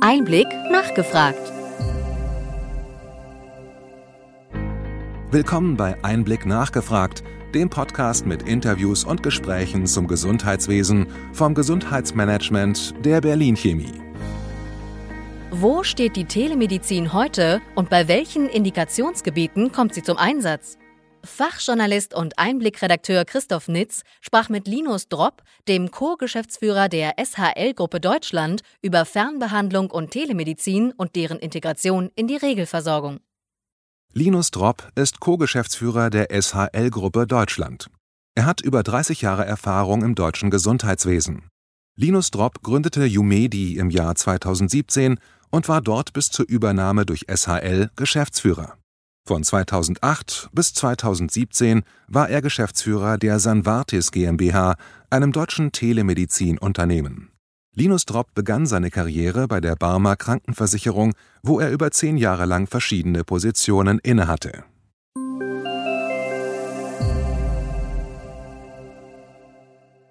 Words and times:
Einblick 0.00 0.46
nachgefragt. 0.70 1.52
Willkommen 5.30 5.76
bei 5.76 5.96
Einblick 6.04 6.44
nachgefragt, 6.44 7.24
dem 7.54 7.70
Podcast 7.70 8.26
mit 8.26 8.42
Interviews 8.42 9.04
und 9.04 9.22
Gesprächen 9.22 9.86
zum 9.86 10.06
Gesundheitswesen 10.06 11.06
vom 11.32 11.54
Gesundheitsmanagement 11.54 12.94
der 13.04 13.22
Berlin 13.22 13.56
Chemie. 13.56 14.02
Wo 15.50 15.82
steht 15.82 16.16
die 16.16 16.26
Telemedizin 16.26 17.14
heute 17.14 17.62
und 17.74 17.88
bei 17.88 18.06
welchen 18.06 18.48
Indikationsgebieten 18.48 19.72
kommt 19.72 19.94
sie 19.94 20.02
zum 20.02 20.18
Einsatz? 20.18 20.76
Fachjournalist 21.26 22.14
und 22.14 22.38
Einblickredakteur 22.38 23.24
Christoph 23.24 23.68
Nitz 23.68 24.02
sprach 24.20 24.48
mit 24.48 24.66
Linus 24.66 25.08
Dropp, 25.08 25.42
dem 25.68 25.90
Co-Geschäftsführer 25.90 26.88
der 26.88 27.14
SHL-Gruppe 27.18 28.00
Deutschland, 28.00 28.62
über 28.80 29.04
Fernbehandlung 29.04 29.90
und 29.90 30.12
Telemedizin 30.12 30.92
und 30.92 31.16
deren 31.16 31.38
Integration 31.38 32.10
in 32.14 32.26
die 32.26 32.36
Regelversorgung. 32.36 33.20
Linus 34.12 34.50
Dropp 34.50 34.90
ist 34.94 35.20
Co-Geschäftsführer 35.20 36.08
der 36.08 36.28
SHL-Gruppe 36.30 37.26
Deutschland. 37.26 37.90
Er 38.34 38.46
hat 38.46 38.60
über 38.60 38.82
30 38.82 39.20
Jahre 39.20 39.44
Erfahrung 39.44 40.02
im 40.02 40.14
deutschen 40.14 40.50
Gesundheitswesen. 40.50 41.48
Linus 41.96 42.30
Dropp 42.30 42.62
gründete 42.62 43.04
Jumedi 43.04 43.76
im 43.76 43.90
Jahr 43.90 44.14
2017 44.14 45.18
und 45.50 45.68
war 45.68 45.80
dort 45.80 46.12
bis 46.12 46.28
zur 46.28 46.46
Übernahme 46.46 47.06
durch 47.06 47.26
SHL 47.34 47.90
Geschäftsführer. 47.96 48.78
Von 49.26 49.42
2008 49.42 50.50
bis 50.52 50.72
2017 50.74 51.82
war 52.06 52.30
er 52.30 52.40
Geschäftsführer 52.40 53.18
der 53.18 53.40
Sanvartis 53.40 54.12
GmbH, 54.12 54.76
einem 55.10 55.32
deutschen 55.32 55.72
Telemedizinunternehmen. 55.72 57.32
Linus 57.74 58.04
Dropp 58.04 58.34
begann 58.34 58.66
seine 58.66 58.90
Karriere 58.90 59.48
bei 59.48 59.60
der 59.60 59.74
Barmer 59.74 60.14
Krankenversicherung, 60.14 61.14
wo 61.42 61.58
er 61.58 61.72
über 61.72 61.90
zehn 61.90 62.16
Jahre 62.16 62.46
lang 62.46 62.68
verschiedene 62.68 63.24
Positionen 63.24 63.98
innehatte 63.98 64.64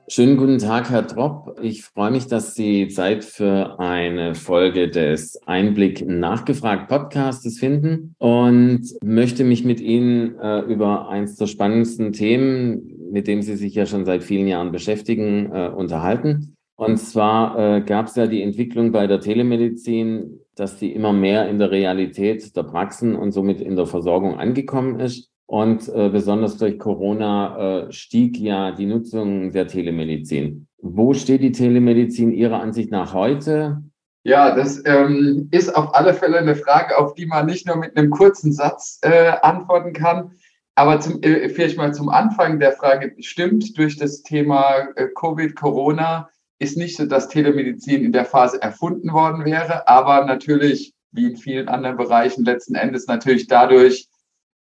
Schönen 0.08 0.38
guten 0.38 0.60
Tag, 0.60 0.92
Herr 0.92 1.02
Dropp. 1.02 1.60
Ich 1.64 1.84
freue 1.84 2.12
mich, 2.12 2.28
dass 2.28 2.54
Sie 2.54 2.90
Zeit 2.90 3.24
für 3.24 3.80
eine 3.80 4.36
Folge 4.36 4.88
des 4.88 5.42
Einblick 5.48 6.06
nachgefragt 6.06 6.90
Podcastes 6.90 7.58
finden 7.58 8.14
und 8.20 8.84
möchte 9.04 9.44
mich 9.44 9.66
mit 9.66 9.82
Ihnen 9.82 10.38
äh, 10.38 10.60
über 10.60 11.10
eines 11.10 11.38
der 11.38 11.48
spannendsten 11.48 12.14
Themen, 12.14 13.12
mit 13.12 13.28
dem 13.28 13.42
Sie 13.42 13.56
sich 13.56 13.74
ja 13.74 13.88
schon 13.88 14.06
seit 14.06 14.24
vielen 14.24 14.48
Jahren 14.48 14.72
beschäftigen, 14.72 15.52
äh, 15.52 15.70
unterhalten. 15.70 16.56
Und 16.76 16.98
zwar 16.98 17.78
äh, 17.78 17.82
gab 17.82 18.06
es 18.06 18.16
ja 18.16 18.28
die 18.28 18.44
Entwicklung 18.44 18.92
bei 18.92 19.08
der 19.08 19.22
Telemedizin, 19.22 20.40
dass 20.54 20.78
die 20.78 20.94
immer 20.94 21.14
mehr 21.14 21.50
in 21.50 21.58
der 21.58 21.72
Realität 21.72 22.56
der 22.56 22.64
Praxen 22.64 23.16
und 23.16 23.32
somit 23.32 23.60
in 23.60 23.76
der 23.76 23.88
Versorgung 23.88 24.38
angekommen 24.38 25.00
ist. 25.00 25.32
Und 25.48 25.88
äh, 25.90 26.10
besonders 26.10 26.58
durch 26.58 26.80
Corona 26.80 27.88
äh, 27.88 27.92
stieg 27.92 28.38
ja 28.38 28.72
die 28.72 28.88
Nutzung 28.88 29.52
der 29.52 29.68
Telemedizin. 29.68 30.68
Wo 30.80 31.14
steht 31.14 31.42
die 31.42 31.52
Telemedizin 31.52 32.32
Ihrer 32.32 32.60
Ansicht 32.60 32.92
nach 32.92 33.14
heute? 33.14 33.84
Ja, 34.24 34.56
das 34.56 34.82
ähm, 34.86 35.50
ist 35.52 35.76
auf 35.76 35.94
alle 35.94 36.16
Fälle 36.16 36.40
eine 36.40 36.56
Frage, 36.56 36.98
auf 36.98 37.14
die 37.14 37.28
man 37.28 37.46
nicht 37.46 37.68
nur 37.68 37.76
mit 37.76 37.96
einem 37.96 38.10
kurzen 38.10 38.52
Satz 38.52 39.00
äh, 39.04 39.34
antworten 39.42 39.94
kann. 39.94 40.32
Aber 40.74 41.00
zum, 41.00 41.22
äh, 41.22 41.48
vielleicht 41.50 41.78
mal 41.78 41.94
zum 41.94 42.10
Anfang 42.10 42.60
der 42.60 42.72
Frage. 42.72 43.16
Stimmt, 43.20 43.78
durch 43.78 43.98
das 43.98 44.24
Thema 44.24 44.88
äh, 44.96 45.08
Covid, 45.16 45.56
Corona 45.56 46.28
ist 46.58 46.76
nicht 46.76 46.98
so, 46.98 47.06
dass 47.06 47.30
Telemedizin 47.30 48.04
in 48.04 48.12
der 48.12 48.26
Phase 48.26 48.62
erfunden 48.62 49.14
worden 49.14 49.46
wäre, 49.46 49.88
aber 49.88 50.26
natürlich, 50.26 50.94
wie 51.12 51.32
in 51.32 51.38
vielen 51.38 51.68
anderen 51.68 51.98
Bereichen, 51.98 52.46
letzten 52.46 52.76
Endes 52.76 53.08
natürlich 53.08 53.48
dadurch, 53.48 54.08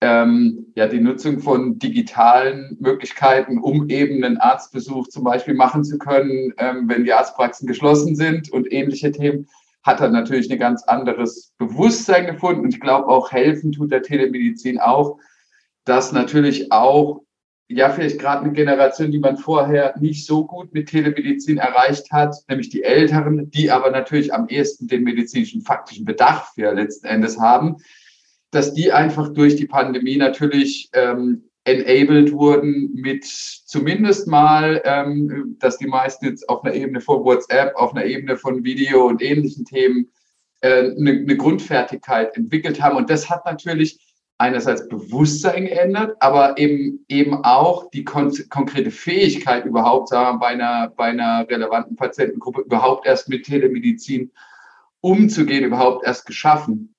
ähm, 0.06 0.68
ja, 0.76 0.88
die 0.88 1.00
Nutzung 1.00 1.40
von 1.40 1.80
digitalen 1.80 2.78
Möglichkeiten, 2.80 3.58
um 3.58 3.90
eben 3.90 4.24
einen 4.24 4.38
Arztbesuch 4.38 5.08
zum 5.08 5.24
Beispiel 5.24 5.56
machen 5.56 5.84
zu 5.84 5.98
können, 5.98 6.54
ähm, 6.60 6.88
wenn 6.88 7.06
die 7.06 7.14
Arztpraxen 7.14 7.68
geschlossen 7.68 8.16
sind 8.16 8.52
und 8.52 8.72
ähnliche 8.72 9.12
Themen, 9.12 9.48
hat 9.82 10.02
er 10.02 10.10
natürlich 10.10 10.52
ein 10.52 10.60
ganz 10.60 10.84
anderes 10.84 11.54
Bewusstsein 11.58 12.28
gefunden. 12.28 12.62
Und 12.62 12.76
ich 12.76 12.80
glaube 12.80 13.08
auch 13.08 13.32
helfen 13.32 13.72
tut 13.72 13.92
der 13.92 14.04
Telemedizin 14.04 14.80
auch, 14.80 15.18
dass 15.86 16.12
natürlich 16.12 16.72
auch, 16.72 17.24
ja, 17.68 17.90
vielleicht 17.90 18.20
gerade 18.20 18.44
eine 18.44 18.54
Generation, 18.54 19.10
die 19.10 19.18
man 19.18 19.38
vorher 19.38 19.96
nicht 20.00 20.28
so 20.28 20.46
gut 20.46 20.72
mit 20.72 20.90
Telemedizin 20.90 21.58
erreicht 21.58 22.12
hat, 22.12 22.36
nämlich 22.48 22.70
die 22.70 22.84
Älteren, 22.84 23.50
die 23.50 23.72
aber 23.72 23.90
natürlich 23.90 24.32
am 24.36 24.48
ehesten 24.50 24.88
den 24.88 25.02
medizinischen 25.02 25.62
faktischen 25.62 26.06
Bedarf 26.06 26.52
ja 26.58 26.72
letzten 26.72 27.08
Endes 27.08 27.40
haben, 27.40 27.78
dass 28.56 28.74
die 28.74 28.92
einfach 28.92 29.34
durch 29.34 29.58
die 29.58 29.68
Pandemie 29.68 30.18
natürlich 30.18 30.90
ähm, 30.94 31.44
enabled 31.66 32.32
wurden 32.32 32.92
mit 32.94 33.26
zumindest 33.26 34.28
mal, 34.28 34.82
ähm, 34.86 35.58
dass 35.60 35.78
die 35.78 35.88
meisten 35.88 36.26
jetzt 36.26 36.48
auf 36.48 36.64
einer 36.64 36.76
Ebene 36.76 37.02
von 37.02 37.24
WhatsApp, 37.24 37.76
auf 37.76 37.94
einer 37.94 38.06
Ebene 38.06 38.38
von 38.38 38.64
Video 38.64 39.08
und 39.08 39.22
ähnlichen 39.22 39.66
Themen 39.66 40.08
äh, 40.62 40.92
eine, 40.92 41.12
eine 41.12 41.38
Grundfertigkeit 41.38 42.38
entwickelt 42.38 42.82
haben. 42.82 42.96
Und 42.96 43.10
das 43.10 43.30
hat 43.30 43.46
natürlich 43.46 44.00
einerseits 44.38 44.88
Bewusstsein 44.88 45.66
geändert, 45.66 46.16
aber 46.20 46.58
eben, 46.58 47.04
eben 47.10 47.44
auch 47.44 47.90
die 47.90 48.04
kon 48.04 48.32
konkrete 48.50 48.92
Fähigkeit 48.92 49.66
überhaupt, 49.66 50.10
sagen 50.10 50.36
wir, 50.36 50.40
bei 50.40 50.48
einer, 50.48 50.94
bei 50.96 51.06
einer 51.06 51.48
relevanten 51.50 51.96
Patientengruppe 51.96 52.62
überhaupt 52.62 53.08
erst 53.08 53.28
mit 53.28 53.46
Telemedizin 53.46 54.32
umzugehen, 55.02 55.64
überhaupt 55.64 56.06
erst 56.06 56.26
geschaffen. 56.26 56.94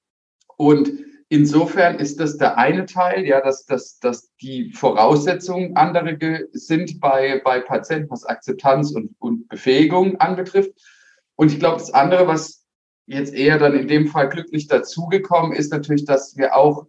Und 0.56 1.05
Insofern 1.28 1.98
ist 1.98 2.20
das 2.20 2.36
der 2.36 2.56
eine 2.56 2.86
Teil, 2.86 3.26
ja, 3.26 3.40
dass, 3.40 3.64
dass, 3.64 3.98
dass 3.98 4.30
die 4.36 4.72
Voraussetzungen 4.72 5.76
andere 5.76 6.46
sind 6.52 7.00
bei, 7.00 7.40
bei 7.44 7.60
Patienten, 7.60 8.10
was 8.10 8.24
Akzeptanz 8.24 8.92
und, 8.92 9.16
und 9.18 9.48
Befähigung 9.48 10.20
anbetrifft. 10.20 10.72
Und 11.34 11.52
ich 11.52 11.58
glaube, 11.58 11.78
das 11.78 11.92
andere, 11.92 12.28
was 12.28 12.64
jetzt 13.06 13.34
eher 13.34 13.58
dann 13.58 13.74
in 13.74 13.88
dem 13.88 14.06
Fall 14.06 14.28
glücklich 14.28 14.68
dazugekommen 14.68 15.52
ist, 15.52 15.72
natürlich, 15.72 16.04
dass 16.04 16.36
wir 16.36 16.56
auch 16.56 16.86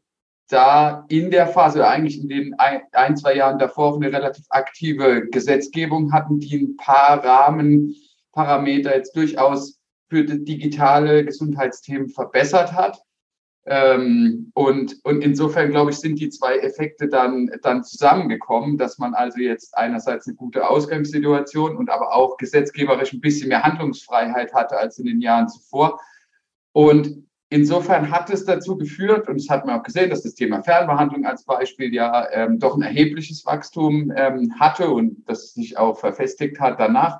da 0.49 1.05
in 1.09 1.31
der 1.31 1.47
Phase, 1.47 1.87
eigentlich 1.87 2.21
in 2.21 2.29
den 2.29 2.55
ein, 2.57 3.17
zwei 3.17 3.35
Jahren 3.35 3.59
davor, 3.59 3.95
eine 3.95 4.11
relativ 4.11 4.45
aktive 4.49 5.27
Gesetzgebung 5.29 6.13
hatten, 6.13 6.39
die 6.39 6.57
ein 6.57 6.77
paar 6.77 7.23
Rahmenparameter 7.23 8.95
jetzt 8.95 9.15
durchaus 9.15 9.79
für 10.09 10.23
digitale 10.23 11.25
Gesundheitsthemen 11.25 12.09
verbessert 12.09 12.71
hat. 12.71 13.01
Ähm, 13.69 14.51
und, 14.53 14.95
und 15.03 15.21
insofern, 15.21 15.71
glaube 15.71 15.91
ich, 15.91 15.97
sind 15.97 16.19
die 16.19 16.29
zwei 16.29 16.57
Effekte 16.57 17.09
dann, 17.09 17.51
dann 17.63 17.83
zusammengekommen, 17.83 18.77
dass 18.77 18.97
man 18.97 19.13
also 19.13 19.39
jetzt 19.39 19.77
einerseits 19.77 20.25
eine 20.25 20.37
gute 20.37 20.69
Ausgangssituation 20.69 21.75
und 21.75 21.89
aber 21.89 22.15
auch 22.15 22.37
gesetzgeberisch 22.37 23.11
ein 23.11 23.19
bisschen 23.19 23.49
mehr 23.49 23.63
Handlungsfreiheit 23.63 24.53
hatte 24.53 24.77
als 24.77 24.99
in 24.99 25.05
den 25.05 25.19
Jahren 25.19 25.49
zuvor. 25.49 25.99
Und 26.71 27.27
insofern 27.49 28.09
hat 28.09 28.29
es 28.29 28.45
dazu 28.45 28.77
geführt, 28.77 29.27
und 29.27 29.37
das 29.37 29.49
hat 29.49 29.65
man 29.65 29.77
auch 29.77 29.83
gesehen, 29.83 30.09
dass 30.09 30.23
das 30.23 30.35
Thema 30.35 30.63
Fernbehandlung 30.63 31.25
als 31.25 31.43
Beispiel 31.43 31.93
ja 31.93 32.25
ähm, 32.31 32.59
doch 32.59 32.77
ein 32.77 32.83
erhebliches 32.83 33.45
Wachstum 33.45 34.13
ähm, 34.15 34.53
hatte 34.57 34.89
und 34.91 35.27
das 35.27 35.53
sich 35.53 35.77
auch 35.77 35.99
verfestigt 35.99 36.61
hat 36.61 36.79
danach. 36.79 37.19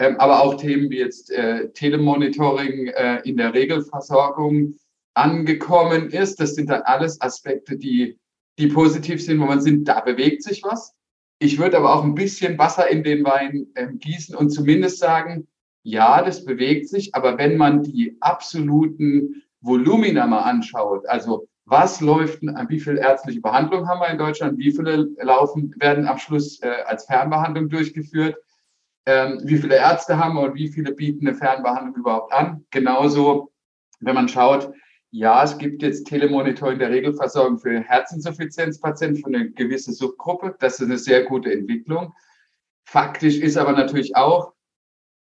Ähm, 0.00 0.18
aber 0.18 0.42
auch 0.42 0.54
Themen 0.56 0.90
wie 0.90 0.98
jetzt 0.98 1.30
äh, 1.30 1.70
Telemonitoring 1.70 2.88
äh, 2.88 3.20
in 3.22 3.36
der 3.36 3.54
Regelversorgung, 3.54 4.74
angekommen 5.16 6.10
ist. 6.10 6.40
Das 6.40 6.54
sind 6.54 6.70
dann 6.70 6.82
alles 6.82 7.20
Aspekte, 7.20 7.76
die, 7.76 8.18
die 8.58 8.68
positiv 8.68 9.24
sind, 9.24 9.40
wo 9.40 9.46
man 9.46 9.60
sieht, 9.60 9.88
da 9.88 10.00
bewegt 10.00 10.42
sich 10.42 10.62
was. 10.62 10.94
Ich 11.38 11.58
würde 11.58 11.78
aber 11.78 11.94
auch 11.94 12.04
ein 12.04 12.14
bisschen 12.14 12.58
Wasser 12.58 12.88
in 12.88 13.02
den 13.02 13.24
Wein 13.24 13.66
äh, 13.74 13.88
gießen 13.92 14.34
und 14.34 14.50
zumindest 14.50 14.98
sagen, 14.98 15.46
ja, 15.82 16.22
das 16.22 16.44
bewegt 16.44 16.88
sich, 16.88 17.14
aber 17.14 17.38
wenn 17.38 17.56
man 17.56 17.82
die 17.82 18.16
absoluten 18.20 19.42
Volumina 19.60 20.26
mal 20.26 20.42
anschaut, 20.42 21.06
also 21.06 21.46
was 21.64 22.00
läuft, 22.00 22.42
wie 22.42 22.80
viel 22.80 22.96
ärztliche 22.96 23.40
Behandlung 23.40 23.88
haben 23.88 24.00
wir 24.00 24.08
in 24.08 24.18
Deutschland, 24.18 24.58
wie 24.58 24.70
viele 24.70 25.08
laufen, 25.20 25.74
werden 25.78 26.06
am 26.06 26.18
Schluss 26.18 26.60
äh, 26.62 26.82
als 26.86 27.06
Fernbehandlung 27.06 27.68
durchgeführt, 27.68 28.36
ähm, 29.06 29.40
wie 29.44 29.58
viele 29.58 29.76
Ärzte 29.76 30.18
haben 30.18 30.34
wir 30.34 30.42
und 30.42 30.54
wie 30.54 30.68
viele 30.68 30.92
bieten 30.92 31.26
eine 31.26 31.36
Fernbehandlung 31.36 31.96
überhaupt 31.96 32.32
an. 32.32 32.64
Genauso, 32.70 33.52
wenn 34.00 34.14
man 34.14 34.28
schaut, 34.28 34.72
ja, 35.10 35.42
es 35.42 35.56
gibt 35.58 35.82
jetzt 35.82 36.06
Telemonitoring 36.06 36.78
der 36.78 36.90
Regelversorgung 36.90 37.58
für 37.58 37.80
Herzinsuffizienzpatienten 37.80 39.22
für 39.22 39.28
eine 39.28 39.50
gewisse 39.50 39.92
Subgruppe. 39.92 40.56
Das 40.58 40.74
ist 40.74 40.86
eine 40.86 40.98
sehr 40.98 41.24
gute 41.24 41.52
Entwicklung. 41.52 42.12
Faktisch 42.84 43.38
ist 43.38 43.56
aber 43.56 43.72
natürlich 43.72 44.16
auch, 44.16 44.52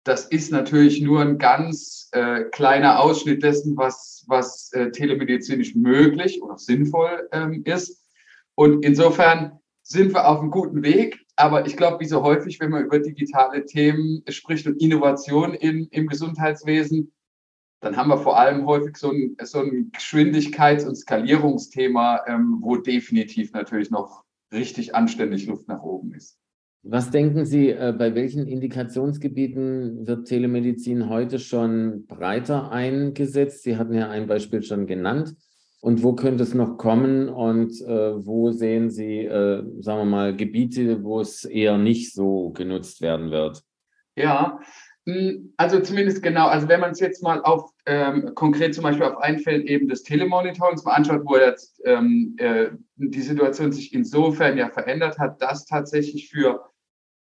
das 0.04 0.26
ist 0.26 0.52
natürlich 0.52 1.02
nur 1.02 1.22
ein 1.22 1.40
ganz 1.40 2.10
äh, 2.12 2.44
kleiner 2.52 3.00
Ausschnitt 3.00 3.42
dessen, 3.42 3.76
was, 3.76 4.24
was 4.28 4.72
äh, 4.74 4.92
telemedizinisch 4.92 5.74
möglich 5.74 6.44
oder 6.44 6.60
sinnvoll 6.60 7.28
ähm, 7.32 7.64
ist. 7.66 8.04
Und 8.54 8.86
insofern 8.86 9.60
sind 9.82 10.14
wir 10.14 10.28
auf 10.28 10.40
einem 10.40 10.52
guten 10.52 10.84
Weg. 10.84 11.26
Aber 11.36 11.66
ich 11.66 11.76
glaube, 11.76 12.00
wie 12.00 12.08
so 12.08 12.22
häufig, 12.22 12.60
wenn 12.60 12.70
man 12.70 12.86
über 12.86 13.00
digitale 13.00 13.66
Themen 13.66 14.24
spricht 14.30 14.68
und 14.68 14.82
Innovation 14.82 15.54
in, 15.54 15.88
im 15.88 16.08
Gesundheitswesen, 16.08 17.12
dann 17.82 17.98
haben 17.98 18.10
wir 18.10 18.18
vor 18.18 18.40
allem 18.40 18.66
häufig 18.66 18.98
so 18.98 19.12
ein, 19.12 19.36
so 19.44 19.60
ein 19.60 19.92
Geschwindigkeits- 19.92 20.86
und 20.86 20.96
Skalierungsthema, 20.96 22.22
ähm, 22.28 22.58
wo 22.62 22.78
definitiv 22.78 23.52
natürlich 23.54 23.92
noch 23.92 24.24
richtig 24.52 24.96
anständig 24.96 25.48
Luft 25.48 25.68
nach 25.68 25.84
oben 25.84 26.14
ist. 26.14 26.38
Was 26.88 27.10
denken 27.10 27.46
Sie, 27.46 27.72
äh, 27.72 27.96
bei 27.98 28.14
welchen 28.14 28.48
Indikationsgebieten 28.48 30.06
wird 30.06 30.28
Telemedizin 30.28 31.10
heute 31.10 31.40
schon 31.40 32.06
breiter 32.06 32.72
eingesetzt? 32.72 33.64
Sie 33.64 33.78
hatten 33.78 33.96
ja 33.96 34.10
ein 34.10 34.28
Beispiel 34.28 34.62
schon 34.62 34.86
genannt. 34.86 35.36
Und 35.82 36.04
wo 36.04 36.14
könnte 36.14 36.44
es 36.44 36.54
noch 36.54 36.78
kommen 36.78 37.30
und 37.30 37.80
äh, 37.82 38.26
wo 38.26 38.52
sehen 38.52 38.90
Sie, 38.90 39.20
äh, 39.26 39.64
sagen 39.82 40.00
wir 40.00 40.06
mal, 40.06 40.36
Gebiete, 40.36 41.04
wo 41.04 41.20
es 41.22 41.44
eher 41.44 41.78
nicht 41.78 42.14
so 42.14 42.50
genutzt 42.52 43.02
werden 43.02 43.30
wird? 43.32 43.64
Ja, 44.16 44.60
also 45.58 45.80
zumindest 45.82 46.24
genau, 46.24 46.48
also 46.48 46.68
wenn 46.68 46.80
man 46.80 46.92
es 46.92 47.00
jetzt 47.00 47.22
mal 47.22 47.42
auf 47.44 47.72
ähm, 47.86 48.34
konkret 48.34 48.74
zum 48.74 48.84
Beispiel 48.84 49.06
auf 49.06 49.18
ein 49.18 49.38
Feld 49.38 49.66
eben 49.66 49.88
des 49.88 50.02
Telemonitorings 50.02 50.84
mal 50.84 50.94
anschaut, 50.94 51.22
wo 51.26 51.38
jetzt 51.38 51.80
ähm, 51.86 52.36
äh, 52.40 52.70
die 52.96 53.22
Situation 53.22 53.72
sich 53.72 53.94
insofern 53.94 54.58
ja 54.58 54.70
verändert 54.70 55.20
hat, 55.20 55.40
dass 55.42 55.66
tatsächlich 55.66 56.30
für 56.30 56.72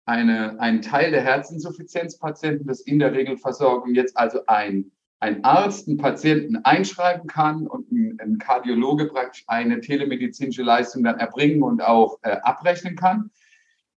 eine, 0.07 0.61
einen 0.61 0.83
Teil 0.83 1.11
der 1.11 1.23
Herzinsuffizienzpatienten 1.23 2.67
das 2.67 2.81
in 2.81 3.01
der 3.01 3.13
Regelversorgung 3.13 3.95
jetzt 3.95 4.17
also 4.17 4.47
ein, 4.47 4.93
ein 5.19 5.43
Arzt 5.43 5.89
einen 5.89 5.97
Patienten 5.97 6.59
einschreiben 6.59 7.27
kann 7.27 7.67
und 7.67 7.91
ein, 7.91 8.19
ein 8.21 8.39
Kardiologe 8.39 9.07
praktisch 9.07 9.45
eine 9.49 9.81
telemedizinische 9.81 10.63
Leistung 10.63 11.03
dann 11.03 11.19
erbringen 11.19 11.65
und 11.65 11.83
auch 11.83 12.19
äh, 12.23 12.37
abrechnen 12.43 12.95
kann, 12.95 13.31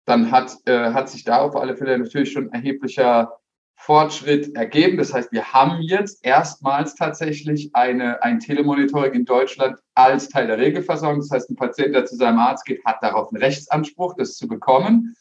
dann 0.05 0.31
hat, 0.31 0.55
äh, 0.65 0.93
hat 0.93 1.09
sich 1.09 1.25
da 1.25 1.39
auf 1.39 1.55
alle 1.55 1.75
Fälle 1.75 1.99
natürlich 1.99 2.31
schon 2.31 2.51
erheblicher 2.51 3.37
Fortschritt 3.79 4.55
ergeben. 4.55 4.97
Das 4.97 5.13
heißt, 5.13 5.31
wir 5.31 5.53
haben 5.53 5.81
jetzt 5.81 6.25
erstmals 6.25 6.95
tatsächlich 6.95 7.69
eine, 7.73 8.21
ein 8.23 8.39
Telemonitoring 8.39 9.13
in 9.13 9.25
Deutschland 9.25 9.77
als 9.93 10.29
Teil 10.29 10.47
der 10.47 10.57
Regelversorgung. 10.57 11.21
Das 11.21 11.31
heißt, 11.31 11.49
ein 11.49 11.55
Patient, 11.55 11.95
der 11.95 12.05
zu 12.05 12.15
seinem 12.15 12.39
Arzt 12.39 12.65
geht, 12.65 12.83
hat 12.85 12.97
darauf 13.01 13.31
einen 13.31 13.41
Rechtsanspruch, 13.41 14.15
das 14.17 14.35
zu 14.35 14.47
bekommen. 14.47 15.15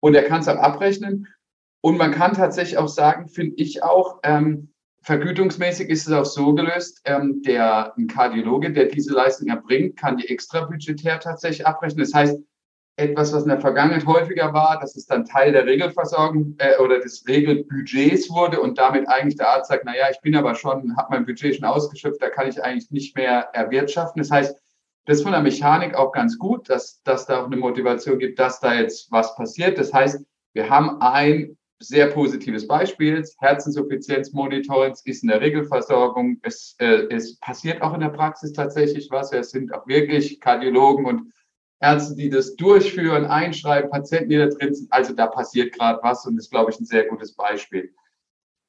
Und 0.00 0.14
er 0.14 0.24
kann 0.24 0.40
es 0.40 0.48
auch 0.48 0.56
abrechnen. 0.56 1.28
Und 1.80 1.96
man 1.96 2.10
kann 2.10 2.34
tatsächlich 2.34 2.76
auch 2.76 2.88
sagen, 2.88 3.28
finde 3.28 3.54
ich 3.56 3.82
auch, 3.82 4.18
ähm, 4.24 4.72
vergütungsmäßig 5.02 5.88
ist 5.88 6.06
es 6.06 6.12
auch 6.12 6.24
so 6.24 6.54
gelöst, 6.54 7.00
ähm, 7.04 7.42
der 7.42 7.96
ein 7.96 8.08
Kardiologe, 8.08 8.72
der 8.72 8.86
diese 8.86 9.14
Leistung 9.14 9.48
erbringt, 9.48 9.96
kann 9.96 10.16
die 10.16 10.28
extra 10.28 10.64
budgetär 10.64 11.18
tatsächlich 11.20 11.66
abrechnen. 11.66 12.00
Das 12.00 12.14
heißt, 12.14 12.38
etwas, 12.96 13.32
was 13.32 13.44
in 13.44 13.48
der 13.48 13.60
Vergangenheit 13.60 14.06
häufiger 14.06 14.52
war, 14.52 14.78
dass 14.78 14.96
es 14.96 15.06
dann 15.06 15.24
Teil 15.24 15.52
der 15.52 15.64
Regelversorgung 15.64 16.56
äh, 16.58 16.76
oder 16.78 17.00
des 17.00 17.24
Regelbudgets 17.26 18.28
wurde 18.30 18.60
und 18.60 18.78
damit 18.78 19.08
eigentlich 19.08 19.36
der 19.36 19.48
Arzt 19.48 19.68
sagt, 19.68 19.84
na 19.86 19.96
ja, 19.96 20.10
ich 20.10 20.20
bin 20.20 20.36
aber 20.36 20.54
schon, 20.54 20.96
habe 20.96 21.08
mein 21.10 21.24
Budget 21.24 21.56
schon 21.56 21.64
ausgeschöpft, 21.64 22.20
da 22.20 22.28
kann 22.28 22.48
ich 22.48 22.62
eigentlich 22.62 22.90
nicht 22.90 23.16
mehr 23.16 23.48
erwirtschaften. 23.54 24.20
Das 24.20 24.30
heißt, 24.30 24.56
das 25.06 25.18
ist 25.18 25.22
von 25.22 25.32
der 25.32 25.40
Mechanik 25.40 25.94
auch 25.94 26.12
ganz 26.12 26.38
gut, 26.38 26.68
dass, 26.68 27.02
dass 27.02 27.26
da 27.26 27.42
auch 27.42 27.46
eine 27.46 27.56
Motivation 27.56 28.18
gibt, 28.18 28.38
dass 28.38 28.60
da 28.60 28.74
jetzt 28.74 29.10
was 29.10 29.34
passiert. 29.34 29.78
Das 29.78 29.92
heißt, 29.92 30.24
wir 30.52 30.68
haben 30.68 31.00
ein 31.00 31.56
sehr 31.80 32.06
positives 32.08 32.68
Beispiel. 32.68 33.24
Herzinsuffizienzmonitorings 33.40 35.04
ist 35.04 35.22
in 35.24 35.30
der 35.30 35.40
Regelversorgung. 35.40 36.38
Es, 36.42 36.76
äh, 36.78 37.06
es 37.10 37.38
passiert 37.40 37.82
auch 37.82 37.94
in 37.94 38.00
der 38.00 38.10
Praxis 38.10 38.52
tatsächlich 38.52 39.08
was. 39.10 39.32
Es 39.32 39.50
sind 39.50 39.74
auch 39.74 39.86
wirklich 39.88 40.40
Kardiologen 40.40 41.06
und 41.06 41.32
Ärzte, 41.82 42.14
die 42.14 42.30
das 42.30 42.56
durchführen, 42.56 43.26
einschreiben, 43.26 43.90
Patienten, 43.90 44.30
die 44.30 44.38
da 44.38 44.46
drin 44.46 44.74
sind. 44.74 44.92
Also 44.92 45.12
da 45.14 45.26
passiert 45.26 45.74
gerade 45.74 45.98
was 46.02 46.24
und 46.24 46.38
ist, 46.38 46.50
glaube 46.50 46.70
ich, 46.70 46.80
ein 46.80 46.84
sehr 46.84 47.06
gutes 47.06 47.34
Beispiel. 47.34 47.92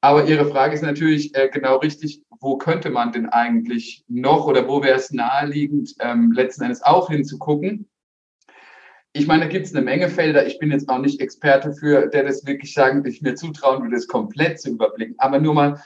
Aber 0.00 0.26
Ihre 0.26 0.44
Frage 0.44 0.74
ist 0.74 0.82
natürlich 0.82 1.34
äh, 1.34 1.48
genau 1.48 1.78
richtig, 1.78 2.22
wo 2.40 2.58
könnte 2.58 2.90
man 2.90 3.12
denn 3.12 3.28
eigentlich 3.28 4.04
noch 4.08 4.46
oder 4.46 4.68
wo 4.68 4.82
wäre 4.82 4.98
es 4.98 5.12
naheliegend, 5.12 5.94
ähm, 6.00 6.32
letzten 6.32 6.64
Endes 6.64 6.82
auch 6.82 7.08
hinzugucken? 7.08 7.88
Ich 9.14 9.26
meine, 9.28 9.44
da 9.44 9.48
gibt 9.48 9.64
es 9.64 9.74
eine 9.74 9.84
Menge 9.84 10.10
Felder. 10.10 10.46
Ich 10.46 10.58
bin 10.58 10.72
jetzt 10.72 10.88
auch 10.88 10.98
nicht 10.98 11.20
Experte 11.20 11.72
für, 11.72 12.08
der 12.08 12.24
das 12.24 12.44
wirklich 12.44 12.74
sagen, 12.74 13.06
ich 13.06 13.22
mir 13.22 13.36
zutrauen 13.36 13.80
würde, 13.80 13.94
das 13.94 14.08
komplett 14.08 14.60
zu 14.60 14.70
überblicken. 14.70 15.14
Aber 15.18 15.38
nur 15.38 15.54
mal 15.54 15.82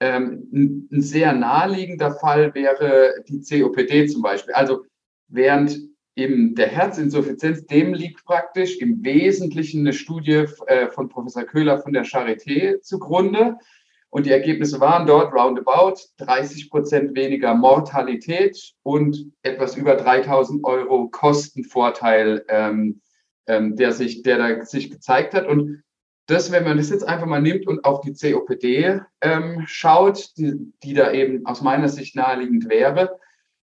ähm, 0.00 0.86
ein, 0.92 1.00
sehr 1.00 1.32
naheliegender 1.32 2.12
Fall 2.12 2.54
wäre 2.54 3.14
die 3.26 3.40
COPD 3.40 4.06
zum 4.08 4.20
Beispiel. 4.20 4.52
Also 4.52 4.84
während 5.28 5.80
eben 6.16 6.54
der 6.54 6.68
Herzinsuffizienz, 6.68 7.66
dem 7.66 7.94
liegt 7.94 8.24
praktisch 8.24 8.78
im 8.78 9.04
Wesentlichen 9.04 9.80
eine 9.80 9.92
Studie 9.92 10.46
äh, 10.66 10.88
von 10.88 11.08
Professor 11.08 11.44
Köhler 11.44 11.78
von 11.78 11.92
der 11.92 12.04
Charité 12.04 12.80
zugrunde. 12.80 13.58
Und 14.08 14.24
die 14.24 14.30
Ergebnisse 14.30 14.80
waren 14.80 15.06
dort 15.06 15.34
roundabout 15.34 16.00
30 16.16 16.70
Prozent 16.70 17.14
weniger 17.14 17.54
Mortalität 17.54 18.72
und 18.82 19.30
etwas 19.42 19.76
über 19.76 19.94
3000 19.94 20.64
Euro 20.64 21.08
Kostenvorteil, 21.08 22.44
ähm, 22.48 23.02
ähm, 23.46 23.76
der, 23.76 23.92
sich, 23.92 24.22
der 24.22 24.38
da 24.38 24.64
sich 24.64 24.90
gezeigt 24.90 25.34
hat. 25.34 25.46
Und 25.46 25.82
das, 26.26 26.50
wenn 26.50 26.64
man 26.64 26.78
das 26.78 26.88
jetzt 26.88 27.06
einfach 27.06 27.26
mal 27.26 27.42
nimmt 27.42 27.66
und 27.66 27.84
auf 27.84 28.00
die 28.00 28.14
COPD 28.14 29.00
ähm, 29.20 29.64
schaut, 29.66 30.30
die, 30.38 30.72
die 30.82 30.94
da 30.94 31.12
eben 31.12 31.44
aus 31.44 31.60
meiner 31.60 31.90
Sicht 31.90 32.16
naheliegend 32.16 32.70
wäre, 32.70 33.18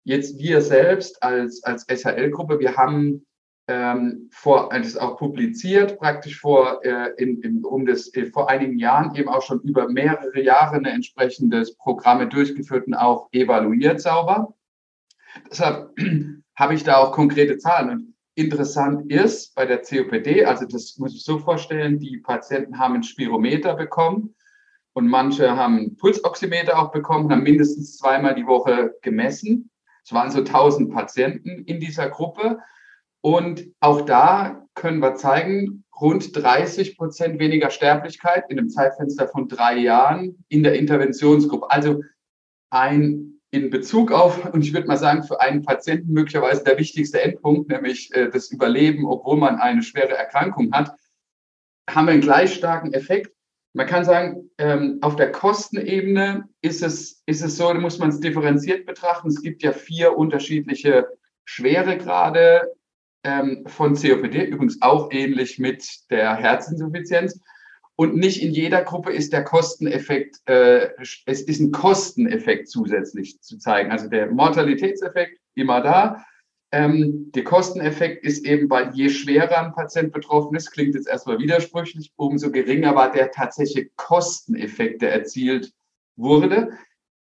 Jetzt 0.04 0.40
wir 0.40 0.62
selbst 0.62 1.22
als, 1.22 1.63
als 1.63 1.86
SHL-Gruppe, 1.88 2.60
wir 2.60 2.75
haben 2.75 3.25
ähm, 3.69 4.30
vor, 4.31 4.69
das 4.69 4.98
auch 4.98 5.18
publiziert, 5.18 6.00
praktisch 6.00 6.40
vor, 6.40 6.84
äh, 6.84 7.12
in, 7.18 7.42
in, 7.44 7.63
um 7.63 7.86
das, 7.86 8.12
äh, 8.16 8.25
vor 8.25 8.50
einigen 8.50 8.80
Jahren 8.80 9.13
eben 9.16 9.30
auch 9.30 9.44
schon 9.44 9.62
über 9.62 9.88
mehrere 9.88 10.42
Jahre 10.42 10.78
eine 10.78 10.90
entsprechendes 10.90 11.75
Programme 11.75 12.28
durchgeführt 12.28 12.88
und 12.88 12.96
auch 12.96 13.30
evaluiert 13.31 14.01
sauber. 14.01 14.56
Deshalb 15.51 15.92
habe 16.56 16.74
ich 16.74 16.84
da 16.84 16.98
auch 16.98 17.12
konkrete 17.12 17.60
Zahlen. 17.60 17.90
Und 17.90 18.16
interessant 18.34 19.12
ist 19.12 19.54
bei 19.54 19.68
der 19.68 19.84
COPD, 19.84 20.46
also 20.46 20.66
das 20.66 20.98
muss 20.98 21.13
ich 21.13 21.24
so 21.24 21.38
vorstellen, 21.38 22.00
die 22.00 22.18
Patienten 22.18 22.80
haben 22.80 22.96
ein 22.96 23.04
Spirometer 23.04 23.75
bekommen 23.75 24.34
und 24.94 25.07
manche 25.07 25.56
haben 25.56 25.78
einen 25.78 25.96
Pulsoximeter 25.96 26.80
auch 26.80 26.92
bekommen, 26.92 27.31
haben 27.31 27.44
mindestens 27.44 27.98
zweimal 27.98 28.34
die 28.34 28.48
Woche 28.48 28.96
gemessen. 29.04 29.69
Es 30.09 30.13
waren 30.15 30.31
so 30.31 30.39
1000 30.39 30.91
Patienten 30.91 31.65
in 31.65 31.79
dieser 31.79 32.09
Gruppe. 32.09 32.57
Und 33.21 33.67
auch 33.79 34.01
da 34.01 34.65
können 34.73 35.01
wir 35.01 35.13
zeigen, 35.13 35.83
rund 36.01 36.35
30 36.35 36.97
Prozent 36.97 37.38
weniger 37.38 37.69
Sterblichkeit 37.69 38.45
in 38.50 38.57
einem 38.57 38.69
Zeitfenster 38.69 39.27
von 39.27 39.47
drei 39.47 39.77
Jahren 39.77 40.44
in 40.47 40.63
der 40.63 40.73
Interventionsgruppe. 40.73 41.69
Also 41.69 42.01
ein 42.71 43.39
in 43.51 43.69
Bezug 43.69 44.11
auf, 44.11 44.51
und 44.51 44.63
ich 44.63 44.74
würde 44.74 44.88
mal 44.88 44.98
sagen, 44.98 45.24
für 45.24 45.41
einen 45.41 45.62
Patienten 45.62 46.12
möglicherweise 46.12 46.63
der 46.63 46.79
wichtigste 46.79 47.22
Endpunkt, 47.22 47.69
nämlich 47.69 48.12
äh, 48.15 48.31
das 48.31 48.50
Überleben, 48.50 49.05
obwohl 49.05 49.38
man 49.38 49.60
eine 49.60 49.84
schwere 49.84 50.17
Erkrankung 50.17 50.72
hat, 50.72 50.91
haben 51.88 52.07
wir 52.07 52.13
einen 52.13 52.22
gleich 52.22 52.55
starken 52.55 52.93
Effekt. 52.93 53.31
Man 53.73 53.85
kann 53.85 54.03
sagen, 54.03 54.49
ähm, 54.57 54.97
auf 55.01 55.15
der 55.15 55.31
Kostenebene 55.31 56.49
ist 56.61 56.81
es, 56.81 57.21
ist 57.25 57.41
es 57.43 57.57
so, 57.57 57.71
da 57.71 57.79
muss 57.79 57.99
man 57.99 58.09
es 58.09 58.19
differenziert 58.19 58.85
betrachten. 58.85 59.27
Es 59.27 59.41
gibt 59.41 59.61
ja 59.61 59.71
vier 59.71 60.17
unterschiedliche 60.17 61.07
Schweregrade 61.45 62.73
ähm, 63.23 63.63
von 63.67 63.95
COPD, 63.95 64.45
übrigens 64.45 64.81
auch 64.81 65.11
ähnlich 65.11 65.59
mit 65.59 65.85
der 66.09 66.35
Herzinsuffizienz. 66.35 67.39
Und 67.95 68.15
nicht 68.15 68.41
in 68.41 68.53
jeder 68.53 68.81
Gruppe 68.83 69.11
ist 69.11 69.33
der 69.33 69.43
Kosteneffekt, 69.43 70.38
äh, 70.45 70.89
es 71.25 71.41
ist 71.41 71.59
ein 71.59 71.71
Kosteneffekt 71.71 72.69
zusätzlich 72.69 73.41
zu 73.41 73.57
zeigen. 73.57 73.91
Also 73.91 74.07
der 74.07 74.31
Mortalitätseffekt 74.31 75.38
immer 75.53 75.81
da, 75.81 76.23
ähm, 76.71 77.31
der 77.33 77.43
Kosteneffekt 77.43 78.23
ist 78.23 78.45
eben, 78.45 78.67
bei 78.67 78.89
je 78.91 79.09
schwerer 79.09 79.65
ein 79.65 79.73
Patient 79.73 80.13
betroffen 80.13 80.55
ist, 80.55 80.71
klingt 80.71 80.95
jetzt 80.95 81.07
erstmal 81.07 81.39
widersprüchlich, 81.39 82.11
umso 82.15 82.51
geringer 82.51 82.95
war 82.95 83.11
der 83.11 83.31
tatsächliche 83.31 83.89
Kosteneffekt, 83.95 85.01
der 85.01 85.13
erzielt 85.13 85.73
wurde. 86.15 86.71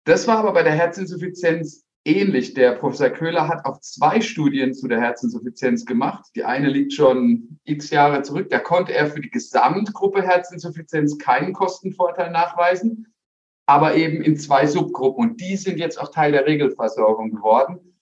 Das 0.05 0.27
war 0.27 0.39
aber 0.39 0.53
bei 0.53 0.63
der 0.63 0.73
Herzinsuffizienz 0.73 1.85
ähnlich. 2.05 2.55
Der 2.55 2.73
Professor 2.73 3.11
Köhler 3.11 3.49
hat 3.49 3.65
auch 3.65 3.81
zwei 3.81 4.21
Studien 4.21 4.75
zu 4.75 4.89
der 4.89 5.01
Herzinsuffizienz 5.01 5.85
gemacht. 5.85 6.25
Die 6.35 6.45
eine 6.45 6.69
liegt 6.69 6.93
schon 6.93 7.59
x 7.65 7.91
Jahre 7.91 8.23
zurück. 8.23 8.49
Da 8.51 8.59
konnte 8.59 8.95
er 8.95 9.07
für 9.07 9.21
die 9.21 9.31
Gesamtgruppe 9.31 10.23
Herzinsuffizienz 10.23 11.19
keinen 11.19 11.53
Kostenvorteil 11.53 12.31
nachweisen, 12.31 13.13
aber 13.67 13.95
eben 13.95 14.23
in 14.23 14.37
zwei 14.37 14.67
Subgruppen. 14.67 15.31
Und 15.31 15.41
die 15.41 15.57
sind 15.57 15.79
jetzt 15.79 16.01
auch 16.01 16.11
Teil 16.11 16.33
der 16.33 16.47
Regelversorgung 16.47 17.31
geworden. 17.31 17.96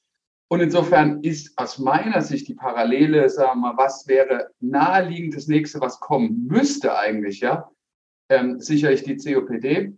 Und 0.48 0.60
insofern 0.60 1.22
ist 1.22 1.56
aus 1.58 1.78
meiner 1.78 2.20
Sicht 2.20 2.48
die 2.48 2.54
Parallele, 2.54 3.28
sagen 3.28 3.60
wir 3.60 3.72
mal, 3.72 3.76
was 3.76 4.06
wäre 4.06 4.50
naheliegend 4.60 5.34
das 5.34 5.48
nächste, 5.48 5.80
was 5.80 6.00
kommen 6.00 6.46
müsste 6.46 6.96
eigentlich, 6.96 7.40
ja, 7.40 7.70
ähm, 8.28 8.60
sicherlich 8.60 9.02
die 9.02 9.16
COPD, 9.16 9.96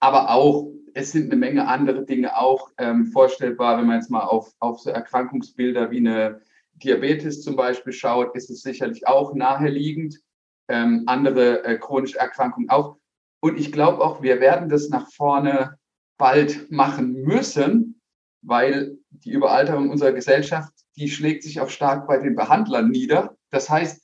aber 0.00 0.30
auch, 0.30 0.68
es 0.94 1.12
sind 1.12 1.26
eine 1.26 1.36
Menge 1.36 1.68
andere 1.68 2.04
Dinge 2.04 2.36
auch 2.36 2.70
ähm, 2.76 3.06
vorstellbar, 3.06 3.78
wenn 3.78 3.86
man 3.86 3.96
jetzt 3.96 4.10
mal 4.10 4.24
auf, 4.24 4.52
auf 4.58 4.80
so 4.80 4.90
Erkrankungsbilder 4.90 5.90
wie 5.90 5.98
eine 5.98 6.42
Diabetes 6.74 7.42
zum 7.42 7.56
Beispiel 7.56 7.92
schaut, 7.92 8.34
ist 8.34 8.50
es 8.50 8.62
sicherlich 8.62 9.06
auch 9.06 9.34
naheliegend, 9.34 10.20
ähm, 10.68 11.04
andere 11.06 11.64
äh, 11.64 11.78
chronische 11.78 12.18
Erkrankungen 12.18 12.68
auch. 12.68 12.96
Und 13.40 13.58
ich 13.58 13.72
glaube 13.72 14.02
auch, 14.02 14.22
wir 14.22 14.40
werden 14.40 14.68
das 14.68 14.88
nach 14.88 15.10
vorne 15.12 15.78
bald 16.18 16.70
machen 16.70 17.22
müssen, 17.22 18.01
weil 18.42 18.98
die 19.10 19.30
Überalterung 19.30 19.90
unserer 19.90 20.12
Gesellschaft, 20.12 20.72
die 20.96 21.08
schlägt 21.08 21.42
sich 21.42 21.60
auch 21.60 21.70
stark 21.70 22.06
bei 22.06 22.18
den 22.18 22.36
Behandlern 22.36 22.90
nieder. 22.90 23.36
Das 23.50 23.70
heißt, 23.70 24.02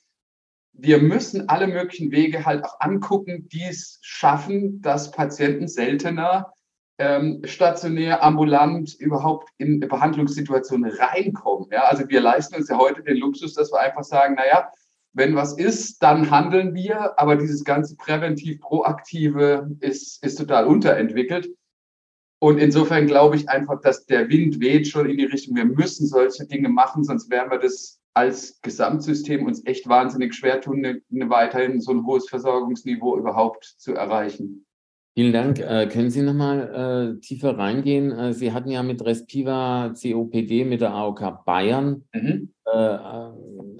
wir 0.72 1.00
müssen 1.00 1.48
alle 1.48 1.66
möglichen 1.66 2.12
Wege 2.12 2.46
halt 2.46 2.64
auch 2.64 2.80
angucken, 2.80 3.48
die 3.48 3.64
es 3.64 3.98
schaffen, 4.00 4.80
dass 4.80 5.10
Patienten 5.10 5.66
seltener 5.66 6.52
ähm, 6.98 7.42
stationär, 7.44 8.22
ambulant 8.22 8.94
überhaupt 8.94 9.48
in 9.58 9.80
Behandlungssituationen 9.80 10.90
reinkommen. 10.90 11.68
Ja, 11.70 11.84
also 11.84 12.08
wir 12.08 12.20
leisten 12.20 12.56
uns 12.56 12.68
ja 12.68 12.78
heute 12.78 13.02
den 13.02 13.16
Luxus, 13.16 13.54
dass 13.54 13.72
wir 13.72 13.80
einfach 13.80 14.04
sagen, 14.04 14.34
naja, 14.34 14.70
wenn 15.12 15.34
was 15.34 15.56
ist, 15.56 16.02
dann 16.02 16.30
handeln 16.30 16.74
wir, 16.74 17.18
aber 17.18 17.36
dieses 17.36 17.64
ganze 17.64 17.96
präventiv 17.96 18.60
proaktive 18.60 19.70
ist, 19.80 20.22
ist 20.24 20.36
total 20.36 20.66
unterentwickelt. 20.66 21.48
Und 22.40 22.58
insofern 22.58 23.06
glaube 23.06 23.36
ich 23.36 23.48
einfach, 23.48 23.80
dass 23.80 24.06
der 24.06 24.28
Wind 24.28 24.60
weht 24.60 24.86
schon 24.86 25.08
in 25.10 25.16
die 25.16 25.24
Richtung, 25.24 25.56
wir 25.56 25.64
müssen 25.64 26.06
solche 26.06 26.46
Dinge 26.46 26.68
machen, 26.68 27.02
sonst 27.02 27.30
werden 27.30 27.50
wir 27.50 27.58
das 27.58 27.98
als 28.14 28.60
Gesamtsystem 28.62 29.44
uns 29.44 29.64
echt 29.66 29.88
wahnsinnig 29.88 30.34
schwer 30.34 30.60
tun, 30.60 30.84
eine, 30.84 31.00
eine 31.12 31.30
weiterhin 31.30 31.80
so 31.80 31.92
ein 31.92 32.04
hohes 32.04 32.28
Versorgungsniveau 32.28 33.16
überhaupt 33.16 33.64
zu 33.64 33.94
erreichen. 33.94 34.66
Vielen 35.18 35.32
Dank. 35.32 35.58
Äh, 35.58 35.88
können 35.88 36.10
Sie 36.10 36.22
nochmal 36.22 37.16
äh, 37.16 37.20
tiefer 37.20 37.58
reingehen? 37.58 38.12
Äh, 38.12 38.32
Sie 38.32 38.52
hatten 38.52 38.70
ja 38.70 38.84
mit 38.84 39.04
Respiva 39.04 39.92
COPD 40.00 40.64
mit 40.64 40.80
der 40.80 40.94
AOK 40.94 41.44
Bayern 41.44 42.04
mhm. 42.14 42.52
äh, 42.64 42.94
äh, 42.94 43.30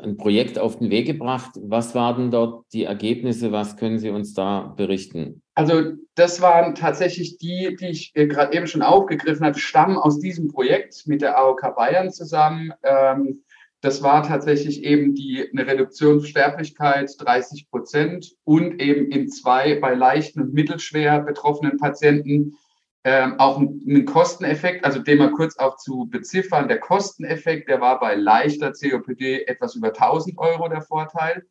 ein 0.02 0.16
Projekt 0.16 0.58
auf 0.58 0.80
den 0.80 0.90
Weg 0.90 1.06
gebracht. 1.06 1.52
Was 1.62 1.94
waren 1.94 2.32
dort 2.32 2.64
die 2.72 2.84
Ergebnisse? 2.84 3.52
Was 3.52 3.76
können 3.76 4.00
Sie 4.00 4.10
uns 4.10 4.34
da 4.34 4.74
berichten? 4.76 5.42
Also 5.58 5.94
das 6.14 6.40
waren 6.40 6.76
tatsächlich 6.76 7.36
die, 7.38 7.74
die 7.74 7.88
ich 7.88 8.12
äh, 8.14 8.28
gerade 8.28 8.56
eben 8.56 8.68
schon 8.68 8.80
aufgegriffen 8.80 9.44
habe, 9.44 9.58
stammen 9.58 9.96
aus 9.96 10.20
diesem 10.20 10.46
Projekt 10.46 11.08
mit 11.08 11.20
der 11.20 11.36
AOK 11.36 11.74
Bayern 11.74 12.12
zusammen. 12.12 12.72
Ähm, 12.84 13.42
das 13.80 14.00
war 14.00 14.22
tatsächlich 14.22 14.84
eben 14.84 15.16
die, 15.16 15.50
eine 15.50 15.66
Reduktion 15.66 16.24
Sterblichkeit 16.24 17.10
30 17.18 17.68
Prozent 17.70 18.36
und 18.44 18.80
eben 18.80 19.10
in 19.10 19.28
zwei 19.30 19.74
bei 19.80 19.94
leichten 19.94 20.42
und 20.42 20.54
mittelschwer 20.54 21.18
betroffenen 21.22 21.76
Patienten 21.76 22.56
ähm, 23.02 23.40
auch 23.40 23.56
einen 23.56 24.04
Kosteneffekt, 24.04 24.84
also 24.84 25.00
den 25.00 25.18
mal 25.18 25.32
kurz 25.32 25.58
auch 25.58 25.76
zu 25.76 26.06
beziffern. 26.08 26.68
Der 26.68 26.78
Kosteneffekt, 26.78 27.68
der 27.68 27.80
war 27.80 27.98
bei 27.98 28.14
leichter 28.14 28.70
COPD 28.70 29.46
etwas 29.46 29.74
über 29.74 29.88
1000 29.88 30.38
Euro 30.38 30.68
der 30.68 30.82
Vorteil 30.82 31.44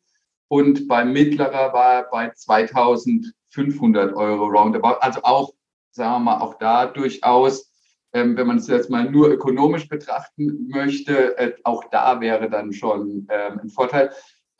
und 0.48 0.88
bei 0.88 1.04
mittlerer 1.04 1.72
war 1.72 1.94
er 1.94 2.08
bei 2.10 2.30
2500 2.30 4.14
Euro 4.14 4.46
roundabout. 4.46 4.98
Also 5.00 5.20
auch, 5.22 5.52
sagen 5.90 6.12
wir 6.14 6.18
mal, 6.18 6.40
auch 6.40 6.54
da 6.58 6.86
durchaus 6.86 7.68
ähm, 8.12 8.36
wenn 8.36 8.46
man 8.46 8.58
es 8.58 8.68
jetzt 8.68 8.90
mal 8.90 9.10
nur 9.10 9.28
ökonomisch 9.30 9.88
betrachten 9.88 10.68
möchte, 10.68 11.36
äh, 11.38 11.52
auch 11.64 11.84
da 11.90 12.20
wäre 12.20 12.48
dann 12.48 12.72
schon 12.72 13.26
ähm, 13.28 13.60
ein 13.62 13.68
Vorteil. 13.68 14.10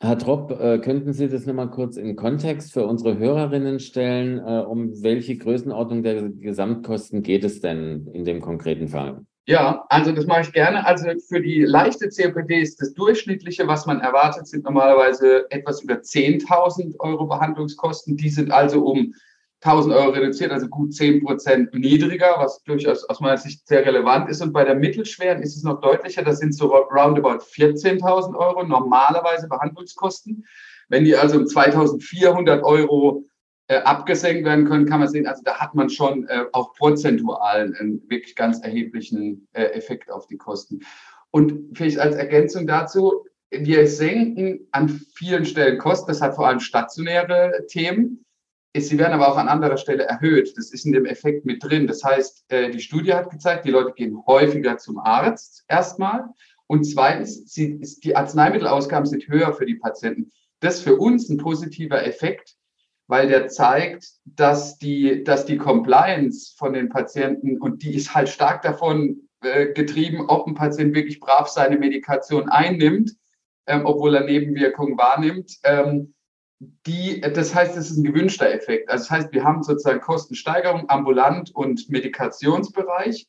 Herr 0.01 0.17
Tropp, 0.17 0.51
äh, 0.51 0.79
könnten 0.79 1.11
Sie 1.11 1.27
das 1.27 1.45
nochmal 1.45 1.71
kurz 1.71 1.97
in 1.97 2.15
Kontext 2.15 2.71
für 2.71 2.85
unsere 2.85 3.17
Hörerinnen 3.17 3.79
stellen? 3.79 4.37
Äh, 4.37 4.63
um 4.65 5.03
welche 5.03 5.35
Größenordnung 5.37 6.03
der 6.03 6.29
Gesamtkosten 6.29 7.21
geht 7.21 7.43
es 7.43 7.59
denn 7.59 8.07
in 8.13 8.23
dem 8.23 8.39
konkreten 8.39 8.87
Fall? 8.87 9.25
Ja, 9.49 9.83
also 9.89 10.11
das 10.11 10.27
mache 10.27 10.41
ich 10.41 10.53
gerne. 10.53 10.85
Also 10.85 11.09
für 11.27 11.41
die 11.41 11.63
leichte 11.63 12.07
COPD 12.07 12.61
ist 12.61 12.79
das 12.79 12.93
durchschnittliche, 12.93 13.67
was 13.67 13.87
man 13.87 13.99
erwartet, 13.99 14.45
sind 14.45 14.63
normalerweise 14.63 15.49
etwas 15.49 15.81
über 15.81 15.95
10.000 15.95 16.99
Euro 16.99 17.25
Behandlungskosten. 17.25 18.15
Die 18.15 18.29
sind 18.29 18.51
also 18.51 18.85
um 18.85 19.15
1000 19.61 19.95
Euro 19.95 20.09
reduziert, 20.11 20.51
also 20.51 20.67
gut 20.67 20.93
10 20.93 21.23
Prozent 21.25 21.73
niedriger, 21.73 22.35
was 22.37 22.61
durchaus 22.61 23.03
aus 23.09 23.21
meiner 23.21 23.37
Sicht 23.37 23.67
sehr 23.67 23.83
relevant 23.83 24.29
ist. 24.29 24.39
Und 24.43 24.53
bei 24.53 24.63
der 24.63 24.75
mittelschweren 24.75 25.41
ist 25.41 25.57
es 25.57 25.63
noch 25.63 25.81
deutlicher, 25.81 26.21
das 26.21 26.37
sind 26.37 26.53
so 26.53 26.67
roundabout 26.67 27.43
14.000 27.43 28.35
Euro 28.35 28.63
normalerweise 28.63 29.47
Behandlungskosten. 29.47 30.45
Wenn 30.89 31.05
die 31.05 31.15
also 31.15 31.39
um 31.39 31.47
2400 31.47 32.63
Euro 32.63 33.23
äh, 33.69 33.77
abgesenkt 33.77 34.45
werden 34.45 34.65
können, 34.65 34.87
kann 34.87 34.99
man 34.99 35.09
sehen, 35.09 35.27
also 35.27 35.43
da 35.45 35.59
hat 35.59 35.75
man 35.75 35.91
schon 35.91 36.27
äh, 36.27 36.45
auch 36.53 36.73
prozentual 36.73 37.73
einen 37.79 38.01
wirklich 38.09 38.35
ganz 38.35 38.61
erheblichen 38.61 39.47
äh, 39.53 39.63
Effekt 39.65 40.11
auf 40.11 40.25
die 40.25 40.37
Kosten. 40.37 40.79
Und 41.29 41.77
vielleicht 41.77 41.99
als 41.99 42.15
Ergänzung 42.15 42.65
dazu, 42.65 43.25
wir 43.51 43.87
senken 43.87 44.67
an 44.71 44.89
vielen 45.13 45.45
Stellen 45.45 45.77
Kosten, 45.77 46.07
das 46.07 46.19
hat 46.19 46.35
vor 46.35 46.47
allem 46.47 46.59
stationäre 46.59 47.65
Themen. 47.67 48.25
Sie 48.75 48.97
werden 48.97 49.13
aber 49.13 49.31
auch 49.31 49.37
an 49.37 49.47
anderer 49.47 49.77
Stelle 49.77 50.03
erhöht. 50.03 50.51
Das 50.57 50.71
ist 50.71 50.85
in 50.85 50.91
dem 50.91 51.05
Effekt 51.05 51.45
mit 51.45 51.63
drin. 51.63 51.85
Das 51.85 52.03
heißt, 52.03 52.45
äh, 52.49 52.71
die 52.71 52.79
Studie 52.79 53.13
hat 53.13 53.29
gezeigt, 53.29 53.65
die 53.65 53.71
Leute 53.71 53.93
gehen 53.93 54.17
häufiger 54.25 54.77
zum 54.77 54.97
Arzt 54.97 55.63
erstmal. 55.67 56.25
Und 56.65 56.85
zweitens, 56.85 57.45
die 57.53 58.15
Arzneimittelausgaben 58.15 59.05
sind 59.07 59.27
höher 59.27 59.53
für 59.53 59.67
die 59.67 59.75
Patienten. 59.75 60.31
Das 60.59 60.77
ist 60.77 60.83
für 60.83 60.95
uns 60.95 61.29
ein 61.29 61.37
positiver 61.37 62.05
Effekt, 62.05 62.55
weil 63.09 63.27
der 63.27 63.47
zeigt, 63.47 64.07
dass 64.23 64.77
die, 64.77 65.23
dass 65.23 65.45
die 65.45 65.57
Compliance 65.57 66.53
von 66.55 66.73
den 66.73 66.89
Patienten, 66.89 67.57
und 67.57 67.81
die 67.81 67.95
ist 67.95 68.13
halt 68.13 68.29
stark 68.29 68.61
davon 68.61 69.27
äh, 69.41 69.73
getrieben, 69.73 70.29
ob 70.29 70.45
ein 70.45 70.53
Patient 70.53 70.93
wirklich 70.93 71.19
brav 71.19 71.47
seine 71.47 71.79
Medikation 71.79 72.49
einnimmt, 72.49 73.15
ähm, 73.65 73.81
obwohl 73.85 74.13
er 74.13 74.25
Nebenwirkungen 74.25 74.95
wahrnimmt. 74.95 75.57
Ähm, 75.63 76.13
die, 76.59 77.21
das 77.21 77.55
heißt, 77.55 77.75
es 77.77 77.89
ist 77.89 77.97
ein 77.97 78.03
gewünschter 78.03 78.53
Effekt. 78.53 78.89
Also 78.89 79.05
das 79.05 79.11
heißt, 79.11 79.33
wir 79.33 79.43
haben 79.43 79.63
sozusagen 79.63 80.01
Kostensteigerung 80.01 80.87
ambulant 80.87 81.49
und 81.55 81.89
Medikationsbereich 81.89 83.27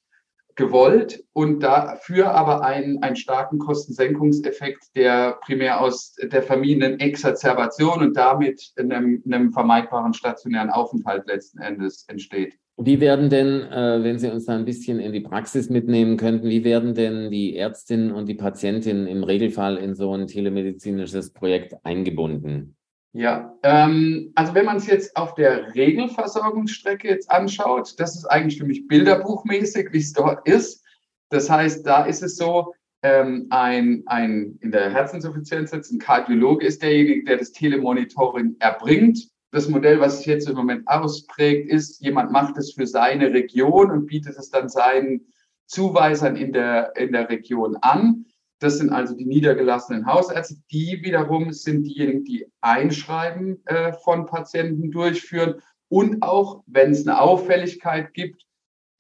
gewollt 0.57 1.23
und 1.33 1.63
dafür 1.63 2.33
aber 2.33 2.63
einen, 2.63 3.03
einen 3.03 3.17
starken 3.17 3.59
Kostensenkungseffekt, 3.59 4.97
der 4.97 5.39
primär 5.45 5.81
aus 5.81 6.15
der 6.23 6.43
vermiedenen 6.43 7.01
Exazerbation 7.01 8.01
und 8.03 8.17
damit 8.17 8.73
einem, 8.77 9.23
einem 9.25 9.53
vermeidbaren 9.53 10.15
stationären 10.15 10.71
Aufenthalt 10.71 11.27
letzten 11.27 11.61
Endes 11.61 12.05
entsteht. 12.09 12.55
Wie 12.83 12.99
werden 12.99 13.29
denn, 13.29 13.61
äh, 13.71 14.03
wenn 14.03 14.19
Sie 14.19 14.31
uns 14.31 14.47
da 14.47 14.57
ein 14.57 14.65
bisschen 14.65 15.01
in 15.01 15.13
die 15.13 15.21
Praxis 15.21 15.69
mitnehmen 15.69 16.17
könnten, 16.17 16.49
wie 16.49 16.65
werden 16.65 16.95
denn 16.95 17.31
die 17.31 17.55
Ärztinnen 17.55 18.11
und 18.11 18.27
die 18.27 18.35
Patientinnen 18.35 19.07
im 19.07 19.23
Regelfall 19.23 19.77
in 19.77 19.95
so 19.95 20.15
ein 20.15 20.27
telemedizinisches 20.27 21.33
Projekt 21.33 21.75
eingebunden? 21.85 22.77
Ja, 23.13 23.57
ähm, 23.65 24.31
also 24.37 24.55
wenn 24.55 24.67
man 24.67 24.77
es 24.77 24.87
jetzt 24.87 25.17
auf 25.17 25.35
der 25.35 25.75
Regelversorgungsstrecke 25.75 27.09
jetzt 27.09 27.31
anschaut, 27.31 27.99
das 27.99 28.15
ist 28.15 28.27
eigentlich 28.27 28.59
für 28.59 28.67
mich 28.67 28.87
bilderbuchmäßig, 28.87 29.89
wie 29.93 29.99
es 29.99 30.13
dort 30.13 30.47
ist. 30.47 30.85
Das 31.29 31.51
heißt, 31.51 31.85
da 31.85 32.05
ist 32.05 32.23
es 32.23 32.37
so, 32.37 32.73
ähm, 33.03 33.47
ein, 33.51 34.03
ein 34.07 34.59
in 34.61 34.71
der 34.71 34.91
Herzinsuffizienz 34.91 35.71
sitzt, 35.71 35.93
ein 35.93 35.99
Kardiologe 35.99 36.67
ist 36.67 36.83
derjenige, 36.83 37.25
der 37.25 37.39
das 37.39 37.53
Telemonitoring 37.53 38.57
erbringt. 38.59 39.29
Das 39.53 39.69
Modell, 39.69 39.99
was 40.01 40.19
sich 40.19 40.27
jetzt 40.27 40.49
im 40.49 40.55
Moment 40.55 40.87
ausprägt, 40.87 41.69
ist, 41.69 42.01
jemand 42.01 42.31
macht 42.31 42.57
es 42.59 42.75
für 42.75 42.87
seine 42.87 43.33
Region 43.33 43.91
und 43.91 44.07
bietet 44.07 44.37
es 44.37 44.51
dann 44.51 44.69
seinen 44.69 45.27
Zuweisern 45.67 46.37
in 46.37 46.53
der, 46.53 46.95
in 46.97 47.13
der 47.13 47.29
Region 47.29 47.77
an. 47.81 48.27
Das 48.61 48.79
sind 48.79 48.91
also 48.91 49.17
die 49.17 49.25
niedergelassenen 49.25 50.07
Hausärzte. 50.07 50.57
Die 50.71 51.01
wiederum 51.03 51.53
sind 51.53 51.85
diejenigen, 51.85 52.25
die 52.25 52.47
Einschreiben 52.61 53.65
äh, 53.67 53.95
von 53.95 54.27
Patienten 54.27 54.91
durchführen 54.91 55.61
und 55.89 56.23
auch, 56.23 56.63
wenn 56.67 56.93
es 56.93 57.07
eine 57.07 57.21
Auffälligkeit 57.21 58.15
gibt, 58.15 58.47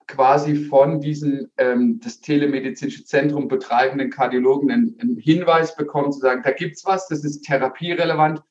quasi 0.09 0.57
von 0.57 1.01
diesem 1.01 1.51
ähm, 1.57 2.01
das 2.03 2.21
telemedizinische 2.21 3.05
Zentrum 3.05 3.47
betreibenden 3.47 4.11
Kardiologen 4.11 4.71
einen, 4.71 4.97
einen 4.99 5.17
Hinweis 5.17 5.77
bekommen, 5.77 6.11
zu 6.11 6.19
sagen, 6.19 6.43
da 6.43 6.51
gibt's 6.51 6.85
was, 6.85 7.07
das 7.07 7.23
ist 7.25 7.43
therapierelevant, 7.43 8.43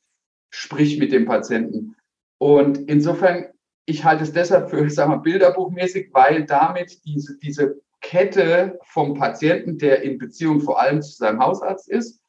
sprich 0.52 1.00
mit 1.00 1.12
dem 1.12 1.26
Patienten. 1.26 1.96
Und 2.38 2.78
insofern, 2.90 3.48
ich 3.86 4.06
halte 4.06 4.24
es 4.24 4.32
deshalb 4.32 4.70
für, 4.70 4.90
sagen 4.90 5.12
wir, 5.12 5.18
bilderbuchmäßig, 5.18 6.10
weil 6.14 6.46
damit 6.46 7.04
diese, 7.04 7.38
diese 7.40 7.82
Kette 8.02 8.80
vom 8.84 9.14
Patienten, 9.14 9.78
der 9.78 10.02
in 10.04 10.18
Beziehung 10.18 10.62
vor 10.62 10.80
allem 10.80 11.02
zu 11.02 11.12
seinem 11.12 11.40
Hausarzt 11.40 11.90
ist 11.90 12.22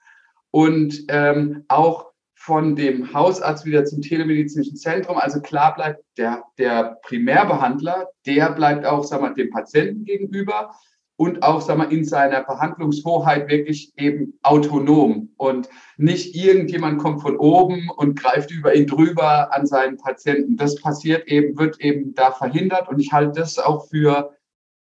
und 0.50 1.04
ähm, 1.08 1.64
auch 1.68 2.10
von 2.34 2.74
dem 2.74 3.12
Hausarzt 3.12 3.66
wieder 3.66 3.84
zum 3.84 4.00
telemedizinischen 4.00 4.76
Zentrum. 4.76 5.18
Also 5.18 5.40
klar 5.42 5.74
bleibt 5.74 6.02
der, 6.16 6.42
der 6.56 6.96
Primärbehandler, 7.02 8.08
der 8.26 8.52
bleibt 8.52 8.86
auch 8.86 9.04
sag 9.04 9.20
mal, 9.20 9.34
dem 9.34 9.50
Patienten 9.50 10.04
gegenüber 10.04 10.74
und 11.16 11.42
auch 11.42 11.60
sag 11.60 11.76
mal, 11.76 11.92
in 11.92 12.02
seiner 12.02 12.42
Behandlungshoheit 12.42 13.50
wirklich 13.50 13.92
eben 13.98 14.38
autonom 14.42 15.34
und 15.36 15.68
nicht 15.98 16.34
irgendjemand 16.34 16.98
kommt 16.98 17.20
von 17.20 17.36
oben 17.36 17.90
und 17.94 18.18
greift 18.18 18.50
über 18.50 18.74
ihn 18.74 18.86
drüber 18.86 19.54
an 19.54 19.66
seinen 19.66 19.98
Patienten. 19.98 20.56
Das 20.56 20.80
passiert 20.80 21.28
eben, 21.28 21.58
wird 21.58 21.78
eben 21.82 22.14
da 22.14 22.30
verhindert 22.30 22.88
und 22.88 23.00
ich 23.00 23.12
halte 23.12 23.40
das 23.40 23.58
auch 23.58 23.86
für 23.88 24.34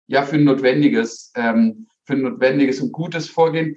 ja 0.08 0.22
für 0.22 0.36
ein 0.36 0.44
notwendiges, 0.44 1.32
ähm, 1.36 1.86
für 2.04 2.14
ein 2.14 2.22
notwendiges 2.22 2.80
und 2.80 2.92
gutes 2.92 3.28
Vorgehen. 3.28 3.76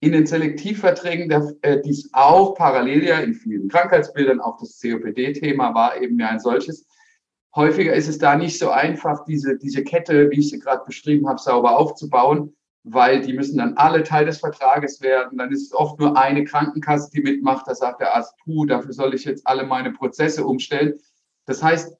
In 0.00 0.12
den 0.12 0.26
Selektivverträgen, 0.26 1.28
der, 1.28 1.54
äh, 1.62 1.80
dies 1.80 2.08
auch 2.12 2.54
parallel 2.54 3.04
ja 3.04 3.18
in 3.18 3.34
vielen 3.34 3.68
Krankheitsbildern, 3.68 4.40
auch 4.40 4.58
das 4.58 4.80
COPD-Thema 4.80 5.74
war 5.74 6.00
eben 6.00 6.18
ja 6.18 6.28
ein 6.28 6.40
solches, 6.40 6.86
häufiger 7.54 7.92
ist 7.92 8.08
es 8.08 8.18
da 8.18 8.36
nicht 8.36 8.58
so 8.58 8.70
einfach, 8.70 9.24
diese, 9.24 9.58
diese 9.58 9.84
Kette, 9.84 10.30
wie 10.30 10.40
ich 10.40 10.50
sie 10.50 10.58
gerade 10.58 10.84
beschrieben 10.84 11.28
habe, 11.28 11.38
sauber 11.40 11.78
aufzubauen, 11.78 12.54
weil 12.84 13.20
die 13.20 13.32
müssen 13.32 13.58
dann 13.58 13.74
alle 13.74 14.02
Teil 14.02 14.26
des 14.26 14.38
Vertrages 14.38 15.00
werden. 15.02 15.38
Dann 15.38 15.52
ist 15.52 15.66
es 15.66 15.72
oft 15.72 16.00
nur 16.00 16.16
eine 16.16 16.44
Krankenkasse, 16.44 17.10
die 17.12 17.20
mitmacht. 17.20 17.68
Da 17.68 17.74
sagt 17.74 18.00
der 18.00 18.14
Arzt, 18.14 18.34
puh, 18.42 18.66
dafür 18.66 18.92
soll 18.92 19.14
ich 19.14 19.24
jetzt 19.24 19.46
alle 19.46 19.64
meine 19.64 19.92
Prozesse 19.92 20.44
umstellen. 20.44 20.94
Das 21.46 21.62
heißt, 21.62 21.96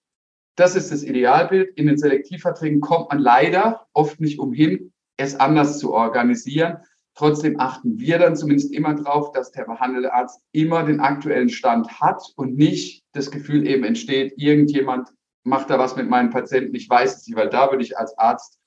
das 0.56 0.76
ist 0.76 0.92
das 0.92 1.02
Idealbild. 1.02 1.76
In 1.76 1.87
den 1.87 1.99
Selektivverträgen 1.99 2.80
kommt 2.80 3.11
man 3.11 3.18
leider 3.18 3.87
oft 3.92 4.21
nicht 4.21 4.38
umhin, 4.38 4.92
es 5.16 5.38
anders 5.38 5.78
zu 5.78 5.92
organisieren. 5.92 6.78
Trotzdem 7.14 7.61
achten 7.61 7.99
wir 7.99 8.18
dann 8.18 8.37
zumindest 8.37 8.73
immer 8.73 8.94
darauf, 8.94 9.32
dass 9.32 9.52
der 9.52 9.64
behandelte 9.64 10.12
Arzt 10.12 10.40
immer 10.52 10.85
den 10.85 11.00
aktuellen 11.00 11.50
Stand 11.50 12.00
hat 12.00 12.23
und 12.37 12.56
nicht 12.56 13.04
das 13.12 13.30
Gefühl 13.30 13.66
eben 13.66 13.85
entsteht, 13.85 14.35
irgendjemand 14.37 15.11
macht 15.44 15.71
da 15.71 15.78
was 15.78 15.97
mit 15.97 16.09
meinen 16.09 16.30
Patienten, 16.30 16.75
ich 16.75 16.88
weiß 16.88 17.16
es 17.16 17.26
nicht, 17.26 17.37
weil 17.37 17.50
da 17.50 17.71
würde 17.71 17.85
ich 17.85 17.99
als 17.99 18.16
Arzt 18.16 18.59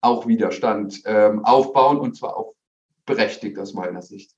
auch 0.00 0.26
Widerstand 0.26 1.02
ähm, 1.06 1.44
aufbauen 1.44 1.98
und 1.98 2.16
zwar 2.16 2.36
auch 2.36 2.54
berechtigt 3.06 3.58
aus 3.58 3.74
meiner 3.74 4.02
Sicht. 4.02 4.32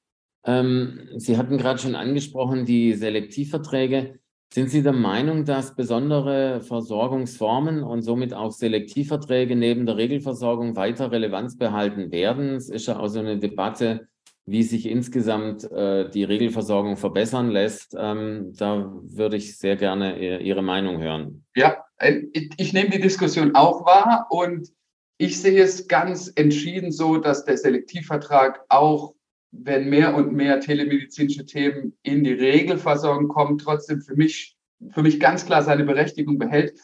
Ähm, 0.45 1.09
Sie 1.17 1.37
hatten 1.37 1.59
gerade 1.59 1.79
schon 1.79 1.95
angesprochen, 1.95 2.65
die 2.65 2.95
Selektivverträge. 2.95 4.20
Sind 4.53 4.69
Sie 4.69 4.83
der 4.83 4.93
Meinung, 4.93 5.45
dass 5.45 5.77
besondere 5.77 6.61
Versorgungsformen 6.61 7.85
und 7.85 8.03
somit 8.03 8.35
auch 8.35 8.51
Selektivverträge 8.51 9.55
neben 9.55 9.87
der 9.87 9.97
Regelversorgung 9.97 10.75
weiter 10.75 11.13
Relevanz 11.13 11.57
behalten 11.57 12.11
werden? 12.11 12.57
Es 12.57 12.69
ist 12.69 12.89
ja 12.89 12.99
auch 12.99 13.07
so 13.07 13.21
eine 13.21 13.39
Debatte, 13.39 14.09
wie 14.47 14.65
sich 14.65 14.87
insgesamt 14.87 15.71
äh, 15.71 16.11
die 16.11 16.25
Regelversorgung 16.25 16.97
verbessern 16.97 17.51
lässt. 17.51 17.95
Ähm, 17.97 18.53
da 18.57 18.93
würde 19.05 19.37
ich 19.37 19.57
sehr 19.57 19.77
gerne 19.77 20.41
Ihre 20.41 20.63
Meinung 20.63 21.01
hören. 21.01 21.45
Ja, 21.55 21.85
äh, 21.99 22.23
ich, 22.33 22.51
ich 22.57 22.73
nehme 22.73 22.91
die 22.91 23.01
Diskussion 23.01 23.55
auch 23.55 23.87
wahr 23.87 24.27
und 24.31 24.69
ich 25.17 25.41
sehe 25.41 25.63
es 25.63 25.87
ganz 25.87 26.33
entschieden 26.35 26.91
so, 26.91 27.19
dass 27.19 27.45
der 27.45 27.57
Selektivvertrag 27.57 28.65
auch, 28.69 29.15
wenn 29.53 29.89
mehr 29.89 30.15
und 30.15 30.33
mehr 30.33 30.61
telemedizinische 30.61 31.45
Themen 31.45 31.97
in 32.03 32.25
die 32.25 32.33
Regelversorgung 32.33 33.29
kommen, 33.29 33.59
trotzdem 33.59 34.01
für 34.01 34.15
mich, 34.15 34.57
für 34.91 35.03
mich 35.03 35.19
ganz 35.19 35.45
klar 35.45 35.63
seine 35.63 35.85
Berechtigung 35.85 36.39
behält. 36.39 36.79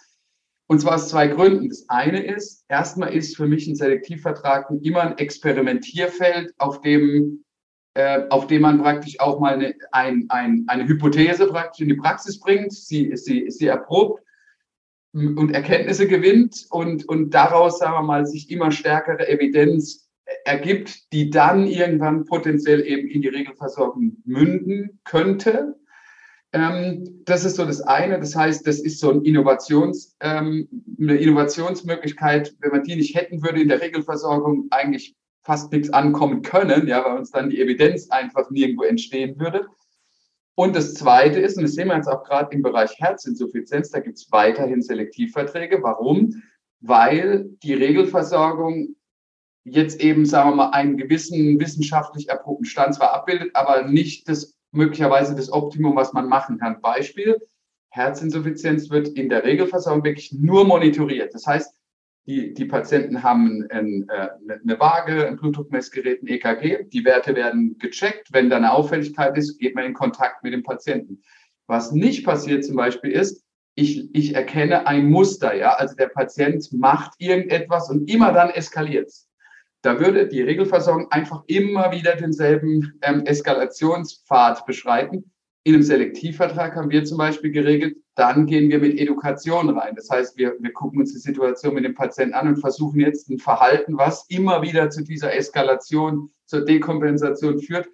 Und 0.69 0.81
zwar 0.81 0.97
aus 0.97 1.09
zwei 1.09 1.29
Gründen. 1.29 1.69
Das 1.69 1.89
eine 1.89 2.25
ist, 2.25 2.65
erstmal 2.69 3.15
ist 3.15 3.37
für 3.37 3.47
mich 3.47 3.69
ein 3.69 3.77
Selektivvertrag 3.77 4.69
immer 4.83 5.03
ein 5.03 5.19
Experimentierfeld, 5.19 6.53
auf 6.59 6.81
dem, 6.81 7.45
äh, 7.95 8.23
auf 8.31 8.49
dem 8.49 8.63
man 8.63 8.83
praktisch 8.83 9.21
auch 9.21 9.39
mal 9.39 9.55
eine, 9.55 9.75
ein, 9.93 10.27
ein, 10.29 10.65
eine 10.67 10.89
Hypothese 10.89 11.47
praktisch 11.47 11.83
in 11.83 11.89
die 11.89 11.95
Praxis 11.95 12.41
bringt, 12.41 12.73
sie, 12.73 13.13
sie, 13.17 13.49
sie 13.49 13.67
erprobt 13.67 14.23
und 15.13 15.53
Erkenntnisse 15.53 16.09
gewinnt 16.09 16.67
und, 16.71 17.09
und 17.09 17.31
daraus, 17.31 17.79
sagen 17.79 17.95
wir 17.95 18.03
mal, 18.03 18.27
sich 18.27 18.51
immer 18.51 18.71
stärkere 18.73 19.29
Evidenz 19.29 20.06
ergibt, 20.47 21.13
die 21.13 21.31
dann 21.31 21.67
irgendwann 21.67 22.25
potenziell 22.25 22.87
eben 22.87 23.09
in 23.09 23.23
die 23.23 23.29
Regelversorgung 23.29 24.19
münden 24.25 25.01
könnte. 25.05 25.77
Ähm, 26.53 27.23
das 27.25 27.45
ist 27.45 27.57
so 27.57 27.65
das 27.65 27.81
eine. 27.81 28.21
Das 28.21 28.37
heißt, 28.37 28.67
das 28.67 28.79
ist 28.81 29.01
so 29.01 29.11
ein 29.11 29.23
Innovations, 29.23 30.17
ähm, 30.21 30.69
eine 31.01 31.17
Innovationsmöglichkeit. 31.17 32.55
Wenn 32.61 32.71
man 32.71 32.85
die 32.85 32.97
nicht 32.97 33.17
hätten, 33.17 33.43
würde 33.43 33.61
in 33.61 33.69
der 33.69 33.81
Regelversorgung 33.81 34.69
eigentlich 34.71 35.17
fast 35.43 35.73
nichts 35.73 35.91
ankommen 35.91 36.43
können, 36.43 36.87
ja, 36.89 37.05
weil 37.05 37.19
uns 37.19 37.31
dann 37.31 37.51
die 37.51 37.61
Evidenz 37.61 38.11
einfach 38.11 38.51
nirgendwo 38.51 38.85
entstehen 38.85 39.39
würde. 39.39 39.67
Und 40.55 40.75
das 40.75 40.95
Zweite 40.95 41.39
ist, 41.41 41.57
und 41.57 41.65
das 41.65 41.75
sehen 41.75 41.89
wir 41.89 41.97
jetzt 41.97 42.09
auch 42.09 42.25
gerade 42.25 42.55
im 42.55 42.63
Bereich 42.63 42.99
Herzinsuffizienz, 42.99 43.91
da 43.91 44.01
gibt 44.01 44.17
es 44.17 44.33
weiterhin 44.33 44.81
Selektivverträge. 44.81 45.83
Warum? 45.83 46.43
Weil 46.81 47.51
die 47.63 47.75
Regelversorgung 47.75 48.96
jetzt 49.67 50.01
eben, 50.01 50.25
sagen 50.25 50.51
wir 50.51 50.57
mal, 50.57 50.71
einen 50.71 50.97
gewissen 50.97 51.59
wissenschaftlich 51.61 52.29
erprobten 52.29 52.65
Stand 52.65 52.95
zwar 52.95 53.13
abbildet, 53.13 53.51
aber 53.55 53.83
nicht 53.83 54.29
das 54.29 54.57
möglicherweise 54.73 55.35
das 55.35 55.51
Optimum, 55.51 55.97
was 55.97 56.13
man 56.13 56.29
machen 56.29 56.59
kann. 56.59 56.81
Beispiel, 56.81 57.37
Herzinsuffizienz 57.91 58.91
wird 58.91 59.09
in 59.09 59.29
der 59.29 59.45
Regelversorgung 59.45 60.05
wirklich 60.05 60.33
nur 60.33 60.65
monitoriert. 60.65 61.35
Das 61.35 61.47
heißt, 61.47 61.75
die, 62.27 62.55
die 62.55 62.65
Patienten 62.65 63.23
haben 63.23 63.67
ein, 63.71 64.09
äh, 64.09 64.29
eine 64.63 64.81
Waage, 64.81 65.27
ein 65.27 65.37
Blutdruckmessgerät, 65.37 66.23
ein 66.23 66.27
EKG. 66.27 66.85
Die 66.89 67.05
Werte 67.05 67.35
werden 67.35 67.79
gecheckt. 67.79 68.29
Wenn 68.33 68.51
da 68.51 68.57
eine 68.57 68.73
Auffälligkeit 68.73 69.37
ist, 69.39 69.59
geht 69.59 69.75
man 69.75 69.85
in 69.85 69.95
Kontakt 69.95 70.43
mit 70.43 70.53
dem 70.53 70.63
Patienten. 70.63 71.23
Was 71.67 71.93
nicht 71.93 72.25
passiert 72.25 72.65
zum 72.65 72.77
Beispiel 72.77 73.13
ist, 73.13 73.45
ich, 73.77 74.15
ich 74.15 74.35
erkenne 74.35 74.87
ein 74.87 75.09
Muster, 75.09 75.55
ja. 75.55 75.75
Also 75.75 75.95
der 75.95 76.09
Patient 76.09 76.69
macht 76.73 77.15
irgendetwas 77.19 77.91
und 77.91 78.11
immer 78.11 78.33
dann 78.33 78.51
eskaliert 78.51 79.09
es. 79.09 79.26
Da 79.87 80.01
würde 80.01 80.27
die 80.27 80.43
Regelversorgung 80.43 81.13
einfach 81.13 81.45
immer 81.47 81.93
wieder 81.93 82.17
denselben 82.17 82.99
ähm, 83.03 83.25
Eskalationspfad 83.25 84.67
beschreiten. 84.67 85.31
In 85.63 85.75
einem 85.75 85.85
Selektivvertrag 85.85 86.75
haben 86.75 86.91
wir 86.91 87.05
zum 87.05 87.19
Beispiel 87.19 87.53
geregelt, 87.53 87.97
dann 88.17 88.47
gehen 88.47 88.69
wir 88.69 88.81
mit 88.81 88.99
Education 88.99 89.71
rein. 89.79 89.95
Das 89.95 90.11
heißt, 90.11 90.37
wir, 90.39 90.57
wir 90.59 90.73
gucken 90.73 90.99
uns 90.99 91.13
die 91.13 91.21
Situation 91.21 91.75
mit 91.75 91.85
dem 91.85 91.95
Patienten 91.95 92.35
an 92.35 92.49
und 92.49 92.57
versuchen 92.57 92.99
jetzt 92.99 93.31
ein 93.31 93.39
Verhalten, 93.39 93.97
was 93.97 94.27
immer 94.29 94.61
wieder 94.61 94.91
zu 94.91 95.05
dieser 95.05 95.33
Eskalation, 95.33 96.31
zur 96.47 96.65
Dekompensation 96.65 97.61
führt, 97.61 97.89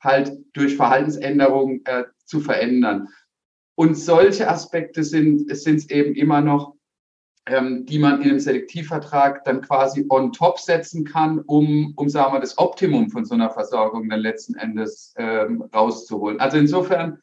halt 0.00 0.30
durch 0.52 0.76
Verhaltensänderungen 0.76 1.80
äh, 1.86 2.04
zu 2.26 2.40
verändern. 2.40 3.08
Und 3.74 3.96
solche 3.96 4.50
Aspekte 4.50 5.02
sind 5.02 5.50
es 5.50 5.64
eben 5.64 6.14
immer 6.14 6.42
noch, 6.42 6.74
ähm, 7.48 7.86
die 7.86 7.98
man 7.98 8.20
in 8.20 8.30
einem 8.30 8.40
Selektivvertrag 8.40 9.44
dann 9.44 9.62
quasi 9.62 10.06
on 10.08 10.32
top 10.32 10.58
setzen 10.58 11.04
kann, 11.04 11.40
um, 11.40 11.92
um 11.96 12.08
sagen 12.08 12.34
wir, 12.34 12.40
das 12.40 12.58
Optimum 12.58 13.10
von 13.10 13.24
so 13.24 13.34
einer 13.34 13.50
Versorgung 13.50 14.08
dann 14.08 14.20
letzten 14.20 14.54
Endes 14.54 15.14
ähm, 15.16 15.64
rauszuholen. 15.74 16.40
Also 16.40 16.58
insofern 16.58 17.18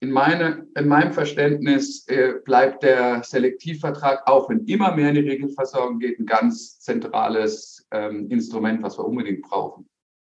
in, 0.00 0.10
meine, 0.10 0.66
in 0.76 0.88
meinem 0.88 1.12
Verständnis 1.12 2.06
äh, 2.08 2.34
bleibt 2.44 2.82
der 2.82 3.22
Selektivvertrag, 3.22 4.26
auch 4.26 4.50
wenn 4.50 4.64
immer 4.66 4.94
mehr 4.94 5.08
in 5.10 5.14
die 5.14 5.30
Regelversorgung 5.30 5.98
geht, 5.98 6.18
ein 6.18 6.26
ganz 6.26 6.80
zentrales 6.80 7.86
ähm, 7.92 8.28
Instrument, 8.30 8.82
was 8.82 8.98
wir 8.98 9.06
unbedingt 9.06 9.42
brauchen. 9.42 9.88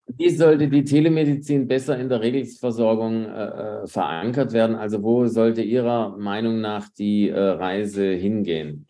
Wie 0.09 0.31
sollte 0.31 0.69
die 0.69 0.85
Telemedizin 0.85 1.67
besser 1.67 1.99
in 1.99 2.09
der 2.09 2.21
Regelversorgung 2.21 3.25
äh, 3.25 3.83
äh, 3.83 3.87
verankert 3.89 4.53
werden? 4.53 4.77
Also 4.77 5.03
wo 5.03 5.27
sollte 5.27 5.63
Ihrer 5.63 6.17
Meinung 6.17 6.61
nach 6.61 6.89
die 6.91 7.29
äh, 7.29 7.37
Reise 7.37 8.13
hingehen? 8.13 8.87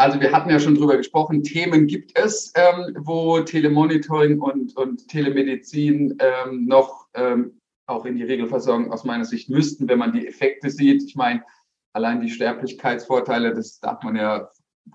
Also 0.00 0.18
wir 0.18 0.32
hatten 0.32 0.48
ja 0.48 0.58
schon 0.58 0.76
drüber 0.76 0.96
gesprochen, 0.96 1.42
Themen 1.42 1.86
gibt 1.86 2.18
es, 2.18 2.54
ähm, 2.56 2.96
wo 3.00 3.38
Telemonitoring 3.40 4.40
und, 4.40 4.74
und 4.74 5.06
Telemedizin 5.08 6.16
ähm, 6.20 6.64
noch 6.64 7.06
ähm, 7.12 7.60
auch 7.84 8.06
in 8.06 8.16
die 8.16 8.22
Regelversorgung 8.22 8.90
aus 8.90 9.04
meiner 9.04 9.26
Sicht 9.26 9.50
müssten, 9.50 9.88
wenn 9.88 9.98
man 9.98 10.14
die 10.14 10.26
Effekte 10.26 10.70
sieht. 10.70 11.02
Ich 11.02 11.16
meine, 11.16 11.44
allein 11.92 12.22
die 12.22 12.30
Sterblichkeitsvorteile, 12.30 13.52
das 13.52 13.78
darf 13.80 14.02
man 14.02 14.16
ja, 14.16 14.48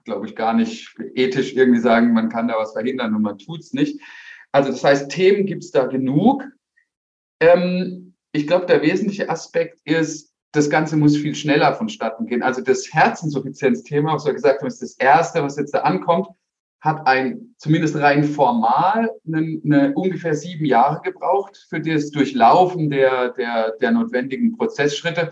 glaube 0.05 0.25
ich, 0.25 0.35
gar 0.35 0.55
nicht 0.55 0.95
ethisch 1.13 1.53
irgendwie 1.53 1.81
sagen, 1.81 2.11
man 2.11 2.29
kann 2.29 2.47
da 2.47 2.55
was 2.57 2.73
verhindern 2.73 3.13
und 3.13 3.21
man 3.21 3.37
tut 3.37 3.59
es 3.59 3.73
nicht. 3.73 4.01
Also 4.51 4.71
das 4.71 4.83
heißt, 4.83 5.11
Themen 5.11 5.45
gibt 5.45 5.65
es 5.65 5.69
da 5.69 5.85
genug. 5.85 6.45
Ähm, 7.39 8.15
ich 8.31 8.47
glaube, 8.47 8.65
der 8.65 8.81
wesentliche 8.81 9.29
Aspekt 9.29 9.81
ist, 9.83 10.34
das 10.55 10.69
Ganze 10.69 10.97
muss 10.97 11.17
viel 11.17 11.35
schneller 11.35 11.73
vonstatten 11.73 12.25
gehen. 12.25 12.43
Also 12.43 12.61
das 12.61 12.93
Herzinsuffizienzthema, 12.93 14.13
was 14.13 14.25
wir 14.25 14.33
gesagt 14.33 14.61
haben, 14.61 14.67
ist 14.67 14.81
das 14.81 14.93
Erste, 14.93 15.43
was 15.43 15.57
jetzt 15.57 15.73
da 15.73 15.79
ankommt 15.81 16.27
hat 16.85 17.07
ein, 17.07 17.55
zumindest 17.57 17.95
rein 17.97 18.23
formal, 18.23 19.09
eine, 19.27 19.59
eine 19.65 19.93
ungefähr 19.95 20.35
sieben 20.35 20.65
Jahre 20.65 21.01
gebraucht 21.01 21.65
für 21.67 21.81
das 21.81 22.11
Durchlaufen 22.11 22.91
der, 22.91 23.29
der, 23.29 23.71
der 23.81 23.91
notwendigen 23.91 24.55
Prozessschritte. 24.55 25.31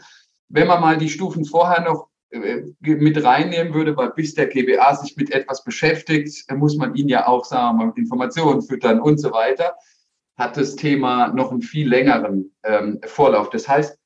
Wenn 0.49 0.67
man 0.67 0.81
mal 0.81 0.97
die 0.97 1.09
Stufen 1.09 1.45
vorher 1.45 1.83
noch 1.83 2.07
äh, 2.31 2.63
mit 2.81 3.23
reinnehmen 3.23 3.75
würde, 3.75 3.95
weil 3.95 4.09
bis 4.09 4.33
der 4.33 4.47
GBA 4.47 4.95
sich 4.95 5.15
mit 5.15 5.31
etwas 5.31 5.63
beschäftigt, 5.63 6.51
muss 6.51 6.75
man 6.75 6.95
ihn 6.95 7.07
ja 7.07 7.27
auch, 7.27 7.45
sagen 7.45 7.77
wir 7.77 7.83
mal, 7.83 7.87
mit 7.87 7.97
Informationen 7.97 8.63
füttern 8.63 8.99
und 8.99 9.19
so 9.19 9.31
weiter, 9.31 9.75
hat 10.35 10.57
das 10.57 10.75
Thema 10.75 11.27
noch 11.27 11.51
einen 11.51 11.61
viel 11.61 11.87
längeren 11.87 12.51
ähm, 12.63 12.99
Vorlauf. 13.05 13.51
Das 13.51 13.67
heißt, 13.67 13.99